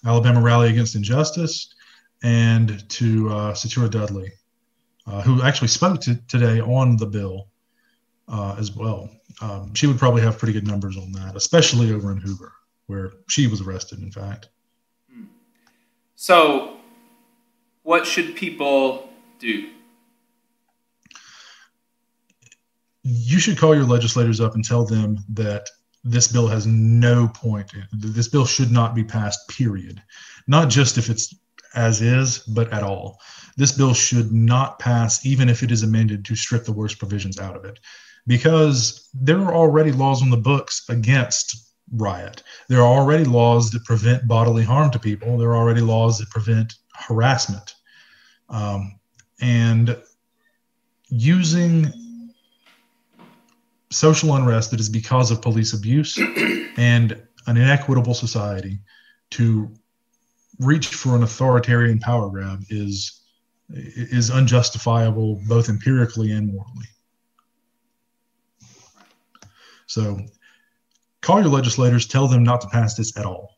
[0.04, 1.74] Alabama Rally Against Injustice
[2.22, 4.32] and to uh, Satura Dudley,
[5.06, 7.48] uh, who actually spoke to, today on the bill
[8.28, 9.10] uh, as well
[9.40, 12.52] um, she would probably have pretty good numbers on that, especially over in Hoover,
[12.86, 14.48] where she was arrested, in fact.
[16.14, 16.78] So,
[17.82, 19.70] what should people do?
[23.02, 25.68] You should call your legislators up and tell them that
[26.06, 27.72] this bill has no point.
[27.92, 30.02] This bill should not be passed, period.
[30.46, 31.34] Not just if it's
[31.74, 33.20] as is, but at all.
[33.56, 37.38] This bill should not pass, even if it is amended to strip the worst provisions
[37.38, 37.78] out of it
[38.26, 42.42] because there are already laws on the books against riot.
[42.68, 45.38] There are already laws that prevent bodily harm to people.
[45.38, 47.74] There are already laws that prevent harassment.
[48.48, 48.98] Um,
[49.40, 49.96] and
[51.08, 51.92] using
[53.96, 56.18] social unrest that is because of police abuse
[56.76, 58.78] and an inequitable society
[59.30, 59.70] to
[60.58, 63.22] reach for an authoritarian power grab is
[63.68, 66.86] is unjustifiable both empirically and morally.
[69.86, 70.20] So
[71.20, 73.56] call your legislators, tell them not to pass this at all.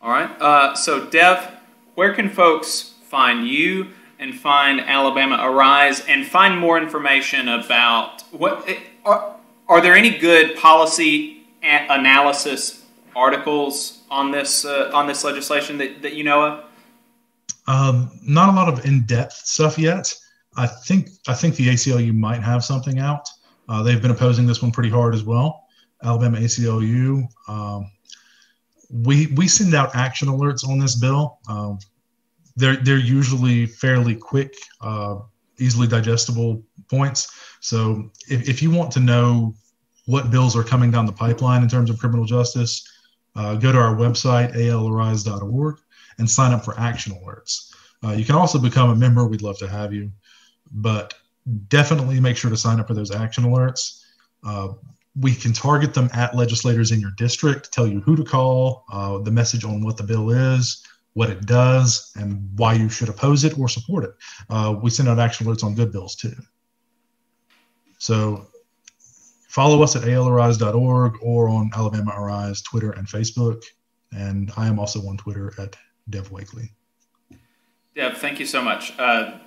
[0.00, 0.30] All right.
[0.40, 1.50] Uh, so, Dev,
[1.96, 3.88] where can folks find you?
[4.18, 8.68] And find Alabama Arise and find more information about what
[9.04, 9.36] are,
[9.68, 16.14] are there any good policy analysis articles on this uh, on this legislation that, that
[16.14, 16.64] you know of?
[17.66, 20.14] Um, not a lot of in-depth stuff yet.
[20.56, 23.28] I think I think the ACLU might have something out.
[23.68, 25.64] Uh, they've been opposing this one pretty hard as well.
[26.02, 27.26] Alabama ACLU.
[27.48, 27.90] Um,
[28.90, 31.38] we we send out action alerts on this bill.
[31.48, 31.78] Um,
[32.56, 35.16] they're they're usually fairly quick, uh,
[35.58, 37.32] easily digestible points.
[37.60, 39.54] So if, if you want to know
[40.06, 42.88] what bills are coming down the pipeline in terms of criminal justice,
[43.34, 45.78] uh, go to our website alarise.org
[46.18, 47.72] and sign up for action alerts.
[48.04, 49.26] Uh, you can also become a member.
[49.26, 50.10] We'd love to have you,
[50.72, 51.14] but
[51.68, 54.02] definitely make sure to sign up for those action alerts.
[54.44, 54.68] Uh,
[55.18, 59.18] we can target them at legislators in your district, tell you who to call, uh,
[59.18, 60.84] the message on what the bill is,
[61.16, 64.10] what it does, and why you should oppose it or support it.
[64.50, 66.34] Uh, we send out action alerts on good bills too.
[67.96, 68.48] So
[69.48, 73.62] follow us at alarise.org or on Alabama Arise Twitter and Facebook.
[74.12, 75.74] And I am also on Twitter at
[76.10, 76.68] Dev Wakeley.
[77.94, 78.92] Dev, thank you so much.
[78.98, 79.38] Uh,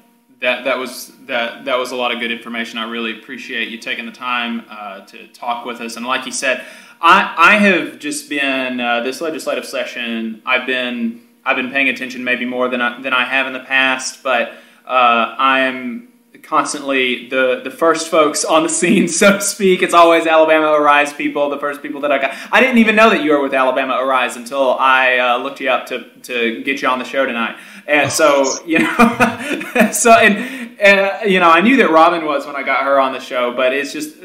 [0.41, 2.79] that that was that that was a lot of good information.
[2.79, 5.97] I really appreciate you taking the time uh, to talk with us.
[5.97, 6.65] And like you said,
[6.99, 10.41] I I have just been uh, this legislative session.
[10.47, 13.59] I've been I've been paying attention maybe more than I, than I have in the
[13.59, 14.49] past, but
[14.85, 16.09] uh, I am
[16.43, 19.81] constantly the the first folks on the scene, so to speak.
[19.81, 22.35] It's always Alabama Arise people, the first people that I got.
[22.51, 25.71] I didn't even know that you were with Alabama Arise until I uh, looked you
[25.71, 27.57] up to to get you on the show tonight.
[27.87, 32.55] And so you know, so and uh, you know, I knew that Robin was when
[32.55, 34.17] I got her on the show, but it's just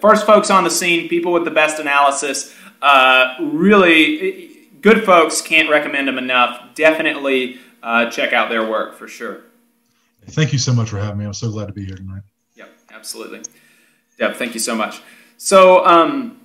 [0.00, 2.56] first folks on the scene, people with the best analysis.
[2.80, 4.49] Uh, really
[4.80, 5.40] good folks.
[5.40, 6.74] Can't recommend them enough.
[6.74, 9.42] Definitely uh, check out their work for sure.
[10.26, 11.24] Thank you so much for having me.
[11.24, 12.22] I'm so glad to be here tonight.
[12.56, 13.42] Yep, absolutely.
[14.18, 15.00] Dev, thank you so much.
[15.38, 16.39] So, um,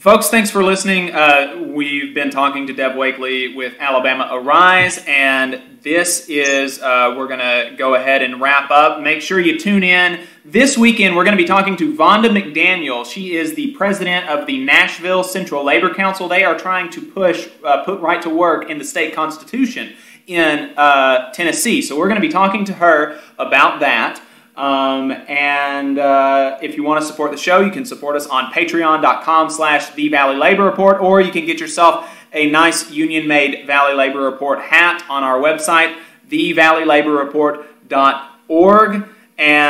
[0.00, 1.10] folks, thanks for listening.
[1.14, 7.26] Uh, we've been talking to Dev Wakeley with Alabama Arise, and this is, uh, we're
[7.26, 9.02] going to go ahead and wrap up.
[9.02, 10.20] Make sure you tune in.
[10.42, 13.04] This weekend, we're going to be talking to Vonda McDaniel.
[13.04, 16.28] She is the president of the Nashville Central Labor Council.
[16.28, 19.92] They are trying to push, uh, put right to work in the state constitution
[20.26, 21.82] in uh, Tennessee.
[21.82, 24.22] So we're going to be talking to her about that.
[24.60, 28.52] Um, and uh, if you want to support the show, you can support us on
[28.52, 33.94] patreon.com slash the Valley Labor Report, or you can get yourself a nice union-made Valley
[33.94, 35.96] Labor Report hat on our website,
[36.28, 39.08] thevalleylaborreport.org.
[39.38, 39.60] And